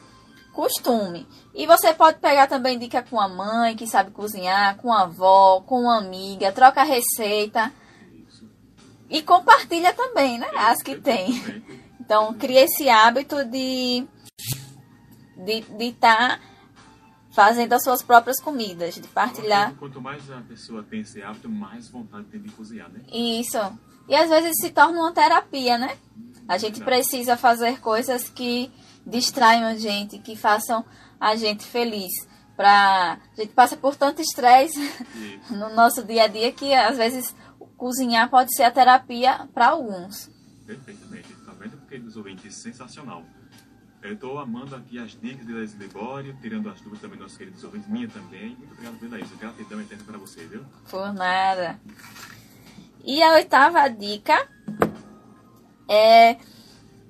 costume. 0.60 1.26
E 1.54 1.66
você 1.66 1.94
pode 1.94 2.18
pegar 2.18 2.46
também 2.46 2.78
dica 2.78 3.02
com 3.02 3.18
a 3.18 3.26
mãe 3.26 3.74
que 3.74 3.86
sabe 3.86 4.10
cozinhar, 4.10 4.76
com 4.76 4.92
a 4.92 5.04
avó, 5.04 5.62
com 5.62 5.80
uma 5.80 5.96
amiga, 5.96 6.52
troca 6.52 6.82
receita. 6.82 7.72
E 9.08 9.22
compartilha 9.22 9.94
também, 9.94 10.38
né? 10.38 10.46
As 10.54 10.82
que 10.82 10.96
tem. 10.96 11.40
Então, 12.10 12.34
cria 12.34 12.64
esse 12.64 12.88
hábito 12.88 13.44
de 13.44 14.04
de 15.36 15.58
estar 15.60 15.78
de 15.78 15.92
tá 15.92 16.40
fazendo 17.30 17.72
as 17.72 17.84
suas 17.84 18.02
próprias 18.02 18.40
comidas, 18.40 18.96
de 18.96 19.06
partilhar. 19.06 19.76
Quanto 19.76 20.00
mais 20.00 20.28
a 20.28 20.40
pessoa 20.40 20.82
tem 20.82 21.02
esse 21.02 21.22
hábito, 21.22 21.48
mais 21.48 21.88
vontade 21.88 22.24
tem 22.24 22.42
de 22.42 22.50
cozinhar, 22.50 22.90
né? 22.90 22.98
Isso. 23.12 23.58
E 24.08 24.14
às 24.16 24.28
vezes 24.28 24.56
se 24.60 24.70
torna 24.70 24.98
uma 24.98 25.12
terapia, 25.12 25.78
né? 25.78 25.96
A 26.48 26.58
gente 26.58 26.80
precisa 26.80 27.36
fazer 27.36 27.78
coisas 27.78 28.28
que 28.28 28.72
distraiam 29.06 29.64
a 29.64 29.76
gente, 29.76 30.18
que 30.18 30.36
façam 30.36 30.84
a 31.18 31.36
gente 31.36 31.64
feliz. 31.64 32.12
Pra... 32.56 33.18
A 33.32 33.40
gente 33.40 33.52
passa 33.52 33.76
por 33.76 33.96
tanto 33.96 34.20
estresse 34.20 34.78
no 35.50 35.74
nosso 35.74 36.04
dia 36.04 36.24
a 36.24 36.26
dia 36.26 36.52
que 36.52 36.74
às 36.74 36.96
vezes 36.96 37.34
cozinhar 37.76 38.28
pode 38.28 38.54
ser 38.54 38.64
a 38.64 38.70
terapia 38.70 39.48
para 39.54 39.68
alguns. 39.68 40.30
Perfeitamente. 40.66 41.32
Tá 41.46 41.52
vendo? 41.58 41.76
Porque 41.78 41.96
os 41.96 42.16
ouvintes, 42.16 42.62
sensacional. 42.62 43.24
Eu 44.02 44.14
estou 44.14 44.38
amando 44.38 44.74
aqui 44.74 44.98
as 44.98 45.10
dicas 45.10 45.46
de 45.46 45.52
Leslie 45.52 45.86
Libório, 45.86 46.34
tirando 46.40 46.70
as 46.70 46.80
dúvidas 46.80 47.00
também 47.00 47.18
dos 47.18 47.24
nossos 47.24 47.36
queridos 47.36 47.62
ouvintes, 47.64 47.88
minha 47.88 48.08
também. 48.08 48.56
Muito 48.56 48.72
obrigado 48.72 48.98
pela 48.98 49.20
isso. 49.20 49.36
Gratidão 49.36 49.80
eterna 49.80 50.04
para 50.04 50.18
você, 50.18 50.46
viu? 50.46 50.64
Por 50.90 51.12
nada. 51.12 51.78
E 53.04 53.22
a 53.22 53.34
oitava 53.34 53.88
dica 53.88 54.48
é 55.88 56.36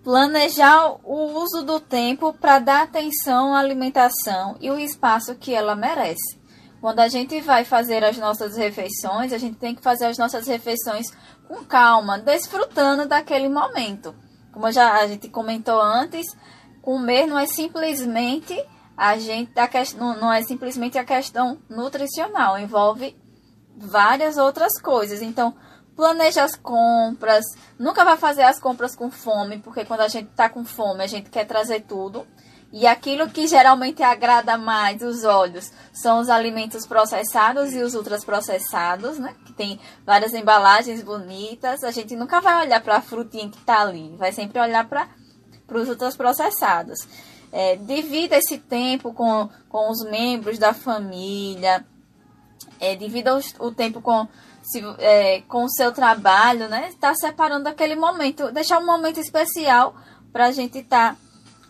planejar 0.02 0.96
o 1.04 1.42
uso 1.42 1.62
do 1.62 1.78
tempo 1.78 2.32
para 2.32 2.58
dar 2.58 2.82
atenção 2.82 3.54
à 3.54 3.58
alimentação 3.58 4.56
e 4.60 4.70
o 4.70 4.78
espaço 4.78 5.34
que 5.34 5.54
ela 5.54 5.76
merece. 5.76 6.40
Quando 6.80 7.00
a 7.00 7.08
gente 7.08 7.40
vai 7.42 7.64
fazer 7.64 8.02
as 8.02 8.16
nossas 8.16 8.56
refeições, 8.56 9.32
a 9.32 9.38
gente 9.38 9.58
tem 9.58 9.74
que 9.74 9.82
fazer 9.82 10.06
as 10.06 10.16
nossas 10.16 10.46
refeições 10.46 11.06
com 11.46 11.62
calma, 11.64 12.18
desfrutando 12.18 13.06
daquele 13.06 13.48
momento. 13.48 14.14
Como 14.52 14.70
já 14.72 14.94
a 14.94 15.06
gente 15.06 15.28
comentou 15.28 15.80
antes, 15.80 16.26
comer 16.80 17.26
não 17.26 17.38
é 17.38 17.46
simplesmente 17.46 18.56
a 18.96 19.18
gente 19.18 19.52
a 19.58 19.68
não 19.96 20.32
é 20.32 20.42
simplesmente 20.42 20.98
a 20.98 21.04
questão 21.04 21.58
nutricional, 21.68 22.58
envolve 22.58 23.16
várias 23.76 24.36
outras 24.36 24.80
coisas. 24.80 25.22
Então, 25.22 25.54
planeja 26.00 26.42
as 26.42 26.56
compras, 26.56 27.44
nunca 27.78 28.06
vai 28.06 28.16
fazer 28.16 28.42
as 28.42 28.58
compras 28.58 28.96
com 28.96 29.10
fome, 29.10 29.58
porque 29.58 29.84
quando 29.84 30.00
a 30.00 30.08
gente 30.08 30.30
está 30.30 30.48
com 30.48 30.64
fome, 30.64 31.04
a 31.04 31.06
gente 31.06 31.28
quer 31.28 31.44
trazer 31.44 31.82
tudo. 31.82 32.26
E 32.72 32.86
aquilo 32.86 33.28
que 33.28 33.46
geralmente 33.46 34.02
agrada 34.02 34.56
mais 34.56 35.02
os 35.02 35.24
olhos 35.24 35.70
são 35.92 36.20
os 36.20 36.30
alimentos 36.30 36.86
processados 36.86 37.74
e 37.74 37.82
os 37.82 37.94
ultraprocessados, 37.94 39.18
né? 39.18 39.34
Que 39.44 39.52
tem 39.52 39.78
várias 40.06 40.32
embalagens 40.32 41.02
bonitas. 41.02 41.84
A 41.84 41.90
gente 41.90 42.16
nunca 42.16 42.40
vai 42.40 42.64
olhar 42.64 42.80
para 42.80 42.96
a 42.96 43.02
frutinha 43.02 43.50
que 43.50 43.58
está 43.58 43.82
ali, 43.82 44.16
vai 44.16 44.32
sempre 44.32 44.58
olhar 44.58 44.88
para 44.88 45.08
os 45.74 45.88
ultraprocessados. 45.88 47.00
É, 47.52 47.76
divida 47.76 48.38
esse 48.38 48.56
tempo 48.56 49.12
com, 49.12 49.50
com 49.68 49.90
os 49.90 50.02
membros 50.08 50.58
da 50.58 50.72
família, 50.72 51.84
é, 52.80 52.96
divida 52.96 53.36
o, 53.36 53.66
o 53.66 53.72
tempo 53.72 54.00
com, 54.00 54.26
se, 54.62 54.82
é, 54.98 55.42
com 55.42 55.64
o 55.64 55.70
seu 55.70 55.92
trabalho, 55.92 56.68
né? 56.68 56.88
Está 56.88 57.14
separando 57.14 57.68
aquele 57.68 57.94
momento, 57.94 58.50
deixar 58.50 58.78
um 58.78 58.86
momento 58.86 59.20
especial 59.20 59.94
para 60.32 60.46
a 60.46 60.52
gente 60.52 60.78
estar 60.78 61.14
tá 61.14 61.20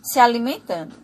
se 0.02 0.20
alimentando. 0.20 0.94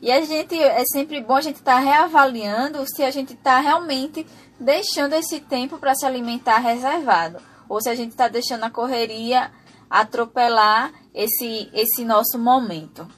E 0.00 0.12
a 0.12 0.20
gente 0.20 0.56
é 0.56 0.84
sempre 0.84 1.20
bom 1.20 1.34
a 1.34 1.40
gente 1.40 1.56
estar 1.56 1.74
tá 1.74 1.80
reavaliando 1.80 2.86
se 2.86 3.02
a 3.02 3.10
gente 3.10 3.34
está 3.34 3.58
realmente 3.58 4.24
deixando 4.60 5.14
esse 5.14 5.40
tempo 5.40 5.76
para 5.78 5.94
se 5.94 6.06
alimentar 6.06 6.58
reservado, 6.58 7.42
ou 7.68 7.80
se 7.80 7.88
a 7.88 7.94
gente 7.96 8.10
está 8.10 8.28
deixando 8.28 8.64
a 8.64 8.70
correria 8.70 9.50
atropelar 9.90 10.92
esse 11.12 11.68
esse 11.72 12.04
nosso 12.04 12.38
momento. 12.38 13.08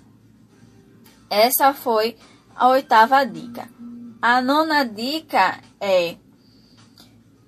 Essa 1.29 1.75
foi 1.75 2.17
a 2.57 2.69
oitava 2.69 3.25
dica. 3.25 3.69
A 4.23 4.41
nona 4.41 4.85
dica 4.85 5.61
é 5.81 6.17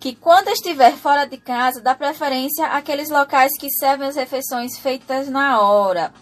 que 0.03 0.17
quando 0.17 0.49
estiver 0.49 0.97
fora 0.97 1.25
de 1.25 1.37
casa, 1.37 1.81
dá 1.81 1.95
preferência 1.95 2.67
àqueles 2.67 3.09
locais 3.09 3.53
que 3.57 3.71
servem 3.71 4.09
as 4.09 4.17
refeições 4.17 4.77
feitas 4.77 5.29
na 5.29 5.61
hora. 5.61 6.13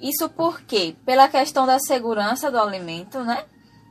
Isso 0.00 0.28
porque 0.30 0.96
pela 1.06 1.28
questão 1.28 1.64
da 1.64 1.78
segurança 1.78 2.50
do 2.50 2.58
alimento, 2.58 3.20
né? 3.20 3.44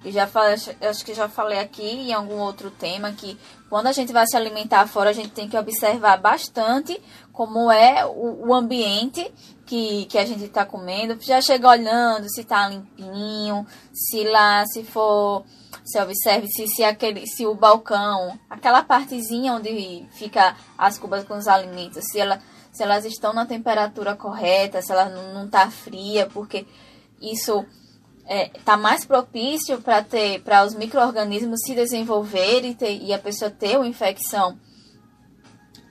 Eu 0.03 0.11
já 0.11 0.27
falei, 0.27 0.55
acho 0.81 1.05
que 1.05 1.13
já 1.13 1.29
falei 1.29 1.59
aqui 1.59 1.81
em 1.81 2.11
algum 2.11 2.39
outro 2.39 2.69
tema 2.69 3.13
que 3.13 3.39
quando 3.69 3.87
a 3.87 3.93
gente 3.93 4.11
vai 4.11 4.27
se 4.27 4.35
alimentar 4.35 4.85
fora, 4.85 5.11
a 5.11 5.13
gente 5.13 5.29
tem 5.29 5.47
que 5.47 5.57
observar 5.57 6.17
bastante 6.17 7.01
como 7.31 7.71
é 7.71 8.05
o, 8.05 8.49
o 8.49 8.53
ambiente 8.53 9.33
que, 9.65 10.07
que 10.07 10.17
a 10.17 10.25
gente 10.25 10.43
está 10.43 10.65
comendo. 10.65 11.15
Já 11.21 11.39
chega 11.39 11.69
olhando 11.69 12.27
se 12.27 12.41
está 12.41 12.67
limpinho, 12.67 13.65
se 13.93 14.25
lá, 14.25 14.65
se 14.65 14.83
for 14.83 15.45
você 15.91 16.01
observe 16.01 16.47
se, 16.47 16.83
aquele, 16.83 17.27
se 17.27 17.45
o 17.45 17.53
balcão, 17.53 18.39
aquela 18.49 18.81
partezinha 18.81 19.53
onde 19.53 20.05
fica 20.11 20.55
as 20.77 20.97
cubas 20.97 21.25
com 21.25 21.37
os 21.37 21.47
alimentos, 21.47 22.03
se, 22.05 22.19
ela, 22.19 22.39
se 22.71 22.81
elas 22.81 23.03
estão 23.03 23.33
na 23.33 23.45
temperatura 23.45 24.15
correta, 24.15 24.81
se 24.81 24.91
ela 24.91 25.09
não 25.09 25.45
está 25.45 25.69
fria, 25.69 26.27
porque 26.27 26.65
isso 27.21 27.65
está 28.55 28.73
é, 28.73 28.77
mais 28.77 29.03
propício 29.03 29.81
para 29.81 30.01
ter 30.01 30.41
para 30.43 30.63
os 30.63 30.73
micro-organismos 30.73 31.59
se 31.65 31.75
desenvolverem 31.75 32.77
e, 32.79 33.07
e 33.07 33.13
a 33.13 33.19
pessoa 33.19 33.51
ter 33.51 33.75
uma 33.75 33.87
infecção 33.87 34.57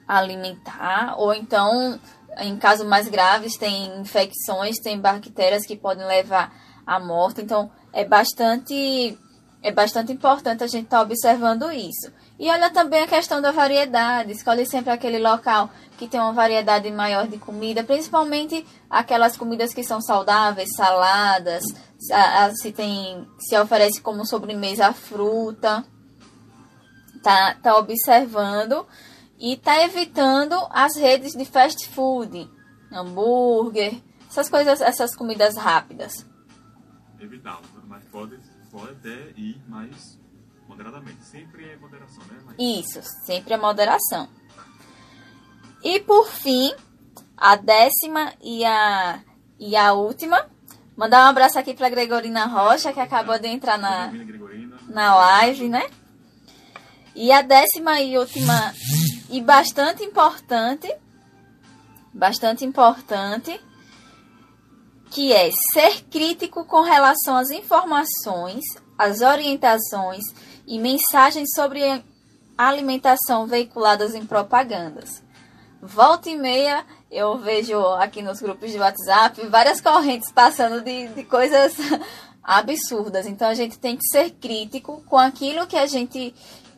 alimentar, 0.09 1.15
ou 1.19 1.33
então, 1.35 2.01
em 2.39 2.57
casos 2.57 2.87
mais 2.87 3.09
graves, 3.09 3.57
tem 3.57 4.01
infecções, 4.01 4.81
tem 4.83 4.99
bactérias 4.99 5.65
que 5.65 5.77
podem 5.77 6.05
levar 6.07 6.53
à 6.85 6.99
morte. 6.99 7.43
Então, 7.43 7.71
é 7.93 8.05
bastante 8.05 9.17
é 9.63 9.71
bastante 9.71 10.13
importante 10.13 10.65
a 10.65 10.67
gente 10.67 10.85
estar 10.85 10.99
tá 10.99 11.03
observando 11.03 11.71
isso. 11.71 12.13
E 12.39 12.49
olha 12.49 12.71
também 12.71 13.03
a 13.03 13.07
questão 13.07 13.43
da 13.43 13.53
variedade. 13.53 14.33
Escolhe 14.33 14.65
sempre 14.65 14.91
aquele 14.91 15.19
local 15.19 15.71
que 15.99 16.09
tem 16.09 16.19
uma 16.19 16.33
variedade 16.33 16.91
maior 16.91 17.29
de 17.29 17.37
comida, 17.37 17.85
principalmente 17.85 18.67
aquelas 18.89 19.37
comidas 19.37 19.75
que 19.75 19.85
são 19.85 20.01
saudáveis, 20.01 20.71
saladas, 20.75 21.63
se 22.55 22.73
tem 22.73 23.29
se 23.39 23.59
oferece 23.59 24.01
como 24.01 24.27
sobremesa 24.27 24.93
fruta. 24.93 25.85
Tá, 27.23 27.55
tá 27.63 27.77
observando 27.77 28.87
e 29.39 29.55
tá 29.55 29.85
evitando 29.85 30.55
as 30.71 30.97
redes 30.97 31.33
de 31.33 31.45
fast 31.45 31.87
food, 31.91 32.49
hambúrguer, 32.91 34.01
essas 34.27 34.49
coisas, 34.49 34.81
essas 34.81 35.15
comidas 35.15 35.55
rápidas. 35.55 36.27
Evitar, 37.19 37.61
mas 37.87 38.03
pode, 38.07 38.39
pode 38.71 38.93
até 38.93 39.33
ir 39.37 39.61
mais 39.69 40.19
moderadamente. 40.69 41.25
Sempre 41.25 41.69
é 41.69 41.77
moderação, 41.77 42.25
né? 42.25 42.41
Mas... 42.47 42.57
Isso, 42.59 43.01
sempre 43.25 43.55
é 43.55 43.57
moderação. 43.57 44.29
E 45.83 46.01
por 46.01 46.29
fim, 46.29 46.73
a 47.37 47.57
décima 47.57 48.33
e 48.43 48.65
a, 48.65 49.21
e 49.59 49.77
a 49.77 49.93
última. 49.93 50.49
Mandar 50.97 51.25
um 51.25 51.31
abraço 51.31 51.59
aqui 51.59 51.73
para 51.73 51.89
Gregorina 51.89 52.45
Rocha, 52.45 52.93
que 52.93 53.01
acabou 53.01 53.39
de 53.39 53.49
entrar 53.49 53.79
na, 53.79 54.13
na 54.89 55.15
live, 55.15 55.69
né? 55.69 55.89
E 57.15 57.33
a 57.33 57.41
décima 57.41 58.01
e 58.01 58.19
última, 58.19 58.75
e 59.31 59.41
bastante 59.41 60.05
importante, 60.05 60.95
bastante 62.13 62.65
importante, 62.65 63.59
que 65.11 65.33
é 65.33 65.51
ser 65.73 66.03
crítico 66.05 66.65
com 66.65 66.83
relação 66.83 67.37
às 67.37 67.51
informações, 67.51 68.65
às 68.97 69.21
orientações 69.21 70.25
e 70.67 70.79
mensagens 70.79 71.49
sobre 71.55 71.83
alimentação 72.57 73.47
veiculadas 73.47 74.15
em 74.15 74.25
propagandas. 74.25 75.23
Volta 75.83 76.29
e 76.29 76.37
meia 76.37 76.85
eu 77.11 77.39
vejo 77.39 77.77
aqui 77.95 78.23
nos 78.23 78.41
grupos 78.41 78.71
de 78.71 78.79
WhatsApp 78.79 79.45
várias 79.49 79.81
correntes 79.81 80.31
passando 80.31 80.81
de, 80.81 81.09
de 81.09 81.25
coisas 81.25 81.75
absurdas. 82.45 83.27
Então 83.27 83.49
a 83.49 83.55
gente 83.55 83.79
tem 83.79 83.97
que 83.97 84.07
ser 84.07 84.31
crítico 84.31 85.03
com 85.07 85.19
aquilo 85.19 85.67
que 85.67 85.77
a 85.77 85.87
gente 85.87 86.33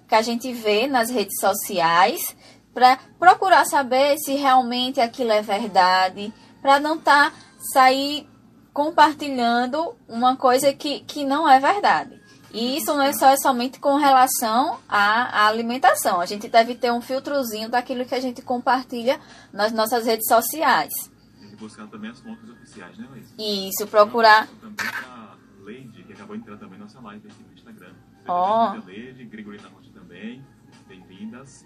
que 0.09 0.15
a 0.15 0.23
gente 0.23 0.53
vê 0.53 0.87
nas 0.87 1.11
redes 1.11 1.39
sociais 1.41 2.37
para 2.73 2.99
procurar 3.19 3.65
saber 3.65 4.19
se 4.19 4.35
realmente 4.35 5.01
aquilo 5.01 5.33
é 5.33 5.41
verdade, 5.41 6.33
para 6.61 6.79
não 6.79 6.97
estar 6.97 7.31
tá, 7.31 7.37
sair 7.73 8.29
compartilhando 8.73 9.95
uma 10.09 10.37
coisa 10.37 10.73
que, 10.73 11.01
que 11.01 11.25
não 11.25 11.49
é 11.49 11.61
verdade. 11.61 12.21
E 12.53 12.77
isso 12.77 12.93
não 12.93 13.03
é 13.03 13.13
só 13.15 13.29
é 13.29 13.37
somente 13.37 13.81
com 13.81 13.97
relação 13.97 14.79
à, 14.89 15.45
à, 15.45 15.47
alimentação. 15.47 16.21
A 16.21 16.27
gente 16.27 16.49
deve 16.49 16.75
ter 16.75 16.93
um 16.93 17.01
filtrozinho 17.01 17.71
daquilo 17.71 18.05
que 18.05 18.15
a 18.15 18.21
gente 18.21 18.43
compartilha 18.43 19.19
nas 19.53 19.73
nossas 19.73 20.05
redes 20.05 20.27
sociais. 20.29 20.93
E 21.41 21.57
buscar 21.57 21.87
também 21.87 22.11
as 22.11 22.21
fontes 22.21 22.49
oficiais, 22.51 22.99
né, 22.99 23.09
Luiz? 23.11 23.35
Isso, 23.39 23.87
procurar. 23.87 24.47
Também 24.49 24.87
a 25.09 25.35
Leide, 25.63 26.05
que 26.05 26.13
acabou 26.13 26.37
de 26.37 26.43
entrar 26.43 26.59
também 26.59 26.79
nossa 26.79 27.01
live 27.01 27.27
aqui 27.27 27.43
no 27.43 27.55
Instagram. 27.55 27.95
Oh. 28.29 28.87
Leide, 28.87 29.25
Grigorina 29.25 29.69
Rocha 29.69 29.91
também. 29.95 30.45
Bem-vindas. 30.87 31.65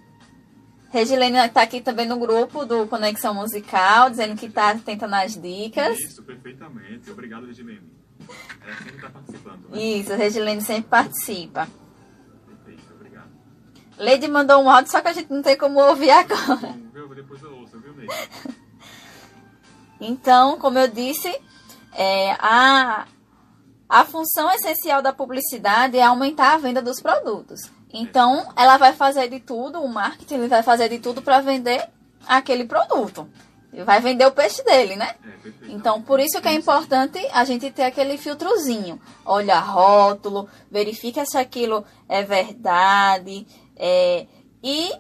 Regilene 0.96 1.36
está 1.36 1.60
aqui 1.60 1.82
também 1.82 2.06
no 2.06 2.18
grupo 2.18 2.64
do 2.64 2.86
Conexão 2.86 3.34
Musical, 3.34 4.08
dizendo 4.08 4.34
que 4.34 4.46
está 4.46 4.70
atenta 4.70 5.06
nas 5.06 5.38
dicas. 5.38 5.98
Isso, 5.98 6.22
perfeitamente. 6.22 7.10
Obrigado, 7.10 7.44
Regilene. 7.44 7.82
Ela 8.64 8.76
sempre 8.78 8.96
está 8.96 9.10
participando. 9.10 9.68
Né? 9.68 9.78
Isso, 9.78 10.12
a 10.14 10.16
Regilene 10.16 10.62
sempre 10.62 10.88
participa. 10.88 11.68
Perfeito, 12.46 12.94
obrigado. 12.94 13.28
Leide 13.98 14.26
mandou 14.26 14.62
um 14.62 14.70
áudio, 14.70 14.90
só 14.90 15.02
que 15.02 15.08
a 15.08 15.12
gente 15.12 15.30
não 15.30 15.42
tem 15.42 15.58
como 15.58 15.78
ouvir 15.80 16.08
agora. 16.08 16.56
Bom, 16.56 16.88
viu? 16.94 17.14
Depois 17.14 17.42
eu 17.42 17.54
ouço, 17.54 17.78
viu, 17.78 17.94
Leide? 17.94 18.14
então, 20.00 20.58
como 20.58 20.78
eu 20.78 20.88
disse, 20.88 21.28
é, 21.92 22.32
a, 22.38 23.06
a 23.86 24.04
função 24.06 24.50
essencial 24.50 25.02
da 25.02 25.12
publicidade 25.12 25.98
é 25.98 26.02
aumentar 26.02 26.54
a 26.54 26.58
venda 26.58 26.80
dos 26.80 27.02
produtos. 27.02 27.75
Então, 27.98 28.52
ela 28.56 28.76
vai 28.76 28.92
fazer 28.92 29.28
de 29.28 29.40
tudo, 29.40 29.80
o 29.80 29.88
marketing 29.88 30.46
vai 30.48 30.62
fazer 30.62 30.88
de 30.88 30.98
tudo 30.98 31.22
para 31.22 31.40
vender 31.40 31.88
aquele 32.26 32.64
produto 32.64 33.28
vai 33.84 34.00
vender 34.00 34.26
o 34.26 34.32
peixe 34.32 34.62
dele, 34.64 34.96
né? 34.96 35.14
É, 35.24 35.50
então, 35.68 36.00
por 36.00 36.20
isso 36.20 36.40
que 36.40 36.48
é 36.48 36.54
importante 36.54 37.18
a 37.32 37.44
gente 37.44 37.70
ter 37.70 37.84
aquele 37.84 38.16
filtrozinho. 38.16 39.00
Olha 39.24 39.58
rótulo, 39.58 40.48
verifica 40.70 41.24
se 41.26 41.36
aquilo 41.36 41.84
é 42.08 42.22
verdade. 42.22 43.46
É, 43.76 44.26
e 44.62 44.92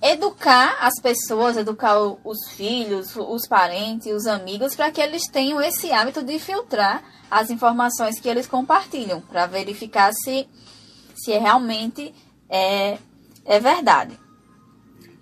educar 0.00 0.78
as 0.80 0.94
pessoas, 1.02 1.56
educar 1.56 1.98
os 2.00 2.48
filhos, 2.50 3.14
os 3.16 3.46
parentes, 3.46 4.12
os 4.12 4.26
amigos, 4.26 4.74
para 4.74 4.90
que 4.90 5.00
eles 5.00 5.28
tenham 5.28 5.60
esse 5.60 5.92
hábito 5.92 6.22
de 6.22 6.38
filtrar 6.38 7.02
as 7.30 7.50
informações 7.50 8.18
que 8.18 8.28
eles 8.28 8.46
compartilham, 8.46 9.20
para 9.20 9.46
verificar 9.46 10.12
se, 10.14 10.48
se 11.28 11.36
realmente 11.36 12.14
é, 12.48 12.96
é 13.44 13.60
verdade. 13.60 14.18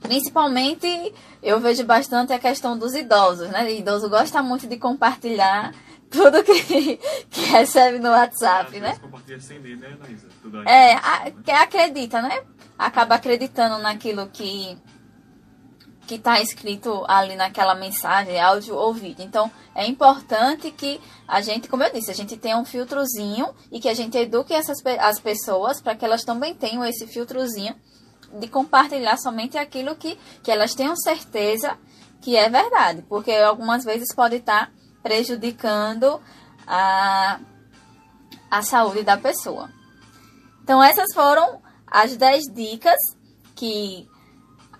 Principalmente, 0.00 1.12
eu 1.42 1.58
vejo 1.58 1.84
bastante 1.84 2.32
a 2.32 2.38
questão 2.38 2.78
dos 2.78 2.94
idosos, 2.94 3.48
né? 3.48 3.64
O 3.64 3.68
idoso 3.68 4.08
gosta 4.08 4.40
muito 4.40 4.68
de 4.68 4.76
compartilhar 4.76 5.74
tudo 6.08 6.44
que, 6.44 7.00
que 7.28 7.40
recebe 7.46 7.98
no 7.98 8.10
WhatsApp, 8.10 8.78
né? 8.78 8.96
Compartilha 9.02 9.40
sem 9.40 9.58
ler, 9.58 9.78
né? 9.78 9.98
É, 10.64 10.92
a, 10.92 11.30
que 11.44 11.50
acredita, 11.50 12.22
né? 12.22 12.40
Acaba 12.78 13.16
acreditando 13.16 13.78
naquilo 13.78 14.28
que 14.28 14.78
que 16.06 16.14
está 16.14 16.40
escrito 16.40 17.04
ali 17.08 17.34
naquela 17.34 17.74
mensagem, 17.74 18.40
áudio 18.40 18.76
ou 18.76 18.94
vídeo. 18.94 19.24
Então, 19.24 19.50
é 19.74 19.86
importante 19.86 20.70
que 20.70 21.00
a 21.26 21.40
gente, 21.40 21.68
como 21.68 21.82
eu 21.82 21.92
disse, 21.92 22.10
a 22.10 22.14
gente 22.14 22.36
tenha 22.36 22.56
um 22.56 22.64
filtrozinho 22.64 23.48
e 23.70 23.80
que 23.80 23.88
a 23.88 23.94
gente 23.94 24.16
eduque 24.16 24.54
essas 24.54 24.78
as 25.00 25.18
pessoas 25.18 25.80
para 25.80 25.96
que 25.96 26.04
elas 26.04 26.22
também 26.22 26.54
tenham 26.54 26.84
esse 26.84 27.06
filtrozinho 27.06 27.74
de 28.38 28.46
compartilhar 28.48 29.16
somente 29.16 29.58
aquilo 29.58 29.96
que, 29.96 30.16
que 30.42 30.50
elas 30.50 30.74
tenham 30.74 30.96
certeza 30.96 31.76
que 32.20 32.36
é 32.36 32.48
verdade, 32.48 33.04
porque 33.08 33.32
algumas 33.32 33.84
vezes 33.84 34.14
pode 34.14 34.36
estar 34.36 34.72
prejudicando 35.02 36.20
a, 36.66 37.40
a 38.50 38.62
saúde 38.62 39.02
da 39.02 39.16
pessoa. 39.16 39.70
Então, 40.62 40.82
essas 40.82 41.12
foram 41.14 41.60
as 41.86 42.16
10 42.16 42.44
dicas 42.52 42.98
que 43.54 44.08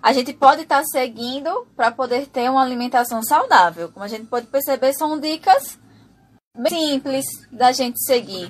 a 0.07 0.13
gente 0.13 0.31
pode 0.31 0.61
estar 0.61 0.81
seguindo 0.85 1.67
para 1.75 1.91
poder 1.91 2.27
ter 2.27 2.49
uma 2.49 2.63
alimentação 2.63 3.21
saudável. 3.21 3.91
Como 3.91 4.05
a 4.05 4.07
gente 4.07 4.25
pode 4.27 4.47
perceber, 4.47 4.93
são 4.93 5.19
dicas 5.19 5.77
simples 6.69 7.25
da 7.51 7.73
gente 7.73 8.01
seguir. 8.01 8.49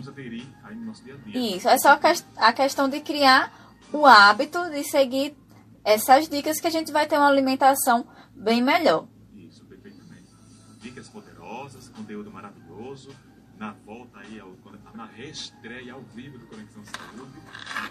Isso, 1.26 1.68
é 1.68 1.80
só 1.80 2.00
a 2.36 2.54
questão 2.54 2.88
de 2.88 3.00
criar 3.00 3.52
o 3.92 4.06
hábito 4.06 4.70
de 4.70 4.84
seguir 4.84 5.36
essas 5.84 6.30
dicas 6.30 6.60
que 6.60 6.68
a 6.68 6.70
gente 6.70 6.92
vai 6.92 7.08
ter 7.08 7.18
uma 7.18 7.28
alimentação 7.28 8.08
bem 8.36 8.62
melhor. 8.62 9.08
Isso, 9.34 9.66
perfeitamente. 9.66 10.30
Dicas 10.80 11.10
poderosas, 11.10 11.90
conteúdo 11.90 12.30
maravilhoso. 12.30 13.10
Na 13.58 13.72
volta 13.72 14.20
aí, 14.20 14.40
ao, 14.40 14.54
na 14.94 15.08
reestreia 15.08 15.94
ao 15.94 16.02
vivo 16.14 16.38
do 16.38 16.46
Conexão 16.46 16.84
Saúde. 16.86 17.34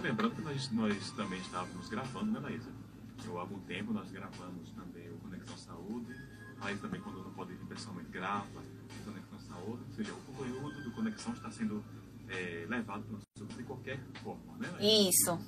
Lembrando 0.01 0.37
que 0.37 0.43
nós, 0.43 0.71
nós 0.71 1.11
também 1.17 1.41
estávamos 1.41 1.89
gravando, 1.89 2.31
né, 2.31 2.39
Laísa? 2.39 2.86
Há 3.35 3.41
algum 3.41 3.59
tempo 3.61 3.93
nós 3.93 4.11
gravamos 4.11 4.70
também 4.72 5.11
o 5.11 5.18
Conexão 5.18 5.57
Saúde. 5.57 6.14
Aí 6.61 6.77
também, 6.79 7.01
quando 7.01 7.22
não 7.22 7.33
pode 7.33 7.55
vir 7.55 7.66
pessoalmente, 7.66 8.11
grava 8.11 8.61
o 9.01 9.05
Conexão 9.05 9.39
Saúde. 9.41 9.83
Ou 9.89 9.93
seja, 9.95 10.12
o 10.12 10.20
conteúdo 10.22 10.83
do 10.83 10.91
Conexão 10.93 11.33
está 11.33 11.51
sendo 11.51 11.85
é, 12.29 12.66
levado 12.68 13.05
para 13.05 13.45
o 13.45 13.47
de 13.47 13.62
qualquer 13.64 14.01
forma, 14.22 14.57
né? 14.59 14.68
Isso. 15.09 15.39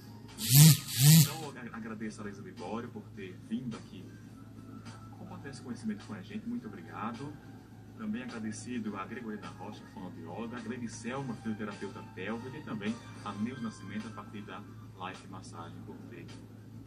Então, 1.20 1.52
agradeço 1.72 2.20
a 2.20 2.24
Laísa 2.24 2.42
Libório 2.42 2.88
por 2.90 3.02
ter 3.10 3.36
vindo 3.48 3.76
aqui 3.76 4.04
compartilhar 5.18 5.50
esse 5.50 5.62
conhecimento 5.62 6.06
com 6.06 6.14
a 6.14 6.22
gente. 6.22 6.46
Muito 6.48 6.66
obrigado. 6.66 7.32
Também 7.96 8.22
agradecido 8.22 8.96
a 8.96 9.04
Gregorina 9.04 9.48
Rocha, 9.48 9.84
fonoaudióloga, 9.92 10.56
a 10.56 10.60
Gleide 10.60 10.88
Selma, 10.88 11.34
fisioterapeuta 11.34 12.00
pélvica 12.14 12.56
e 12.56 12.62
também 12.62 12.94
a 13.24 13.32
Nils 13.32 13.60
Nascimento, 13.60 14.06
a 14.06 14.10
partir 14.10 14.42
da 14.42 14.60
Life 14.60 15.26
Massagem 15.28 15.80
por 15.82 15.96
ter, 16.08 16.26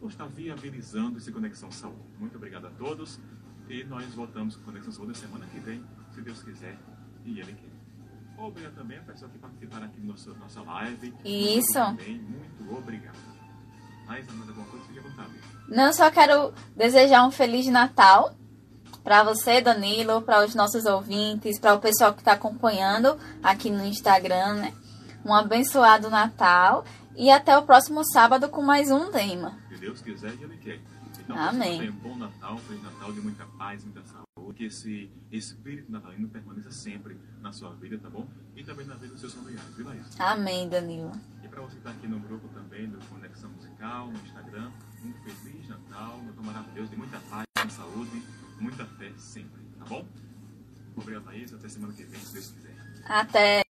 por 0.02 0.10
estar 0.10 0.26
viabilizando 0.26 1.16
esse 1.16 1.30
Conexão 1.30 1.70
Saúde. 1.70 2.02
Muito 2.18 2.36
obrigado 2.36 2.66
a 2.66 2.70
todos 2.70 3.20
e 3.68 3.84
nós 3.84 4.12
voltamos 4.14 4.56
com 4.56 4.64
Conexão 4.64 4.92
Saúde 4.92 5.16
semana 5.16 5.46
que 5.46 5.60
vem, 5.60 5.80
se 6.12 6.20
Deus 6.20 6.42
quiser 6.42 6.76
e 7.24 7.38
Ele 7.38 7.52
quer. 7.52 8.42
Obrigado 8.42 8.74
também 8.74 8.98
a 8.98 9.02
pessoa 9.02 9.30
que 9.30 9.38
participaram 9.38 9.86
aqui 9.86 10.00
da 10.00 10.34
nossa 10.34 10.62
live. 10.62 11.14
Isso. 11.24 11.74
Também, 11.74 12.20
muito 12.20 12.76
obrigado. 12.76 13.16
Não, 15.68 15.92
só 15.92 16.10
quero 16.10 16.52
desejar 16.76 17.24
um 17.24 17.30
Feliz 17.30 17.68
Natal 17.68 18.34
para 19.04 19.22
você, 19.22 19.60
Danilo, 19.60 20.20
para 20.22 20.44
os 20.44 20.56
nossos 20.56 20.84
ouvintes, 20.84 21.60
para 21.60 21.74
o 21.74 21.78
pessoal 21.78 22.12
que 22.12 22.22
está 22.22 22.32
acompanhando 22.32 23.16
aqui 23.40 23.70
no 23.70 23.84
Instagram, 23.84 24.54
né? 24.54 24.74
Um 25.24 25.32
abençoado 25.32 26.10
Natal 26.10 26.84
E 27.14 27.30
até 27.30 27.56
o 27.56 27.62
próximo 27.62 28.02
sábado 28.04 28.48
com 28.48 28.62
mais 28.62 28.90
um 28.90 29.12
tema. 29.12 29.61
Deus 29.82 30.00
quiser 30.00 30.32
e 30.36 30.44
Ele 30.44 30.56
quer. 30.58 30.80
Então, 31.18 31.36
Amém. 31.36 31.80
Tenha 31.80 31.90
um 31.90 31.96
bom 31.96 32.16
Natal, 32.16 32.56
Feliz 32.58 32.82
Natal, 32.84 33.12
de 33.12 33.20
muita 33.20 33.44
paz, 33.44 33.84
muita 33.84 34.00
saúde. 34.04 34.22
Que 34.54 34.64
esse 34.66 35.10
espírito 35.30 35.90
natalino 35.90 36.28
permaneça 36.28 36.70
sempre 36.70 37.16
na 37.40 37.52
sua 37.52 37.70
vida, 37.74 37.98
tá 37.98 38.08
bom? 38.08 38.28
E 38.54 38.62
também 38.62 38.86
na 38.86 38.94
vida 38.94 39.12
dos 39.12 39.20
seus 39.20 39.32
familiares, 39.32 39.74
viu, 39.74 39.86
Laís? 39.86 40.20
Amém, 40.20 40.68
Danilo. 40.68 41.10
E 41.42 41.48
para 41.48 41.62
você 41.62 41.72
que 41.72 41.78
está 41.78 41.90
aqui 41.90 42.06
no 42.06 42.20
grupo 42.20 42.46
também 42.48 42.88
do 42.88 42.98
Conexão 43.06 43.50
Musical, 43.50 44.08
no 44.08 44.18
Instagram, 44.18 44.70
um 45.04 45.12
Feliz 45.24 45.68
Natal, 45.68 46.18
um 46.18 46.26
Natal 46.26 46.44
maravilhoso, 46.44 46.90
de 46.90 46.96
muita 46.96 47.18
paz, 47.30 47.44
muita 47.58 47.74
saúde, 47.74 48.22
muita 48.60 48.84
fé 48.84 49.10
sempre, 49.16 49.62
tá 49.78 49.84
bom? 49.86 50.06
Obrigado, 50.96 51.24
Laís. 51.24 51.52
Até 51.52 51.68
semana 51.68 51.92
que 51.92 52.04
vem, 52.04 52.20
se 52.20 52.34
Deus 52.34 52.50
quiser. 52.50 52.76
Até. 53.06 53.62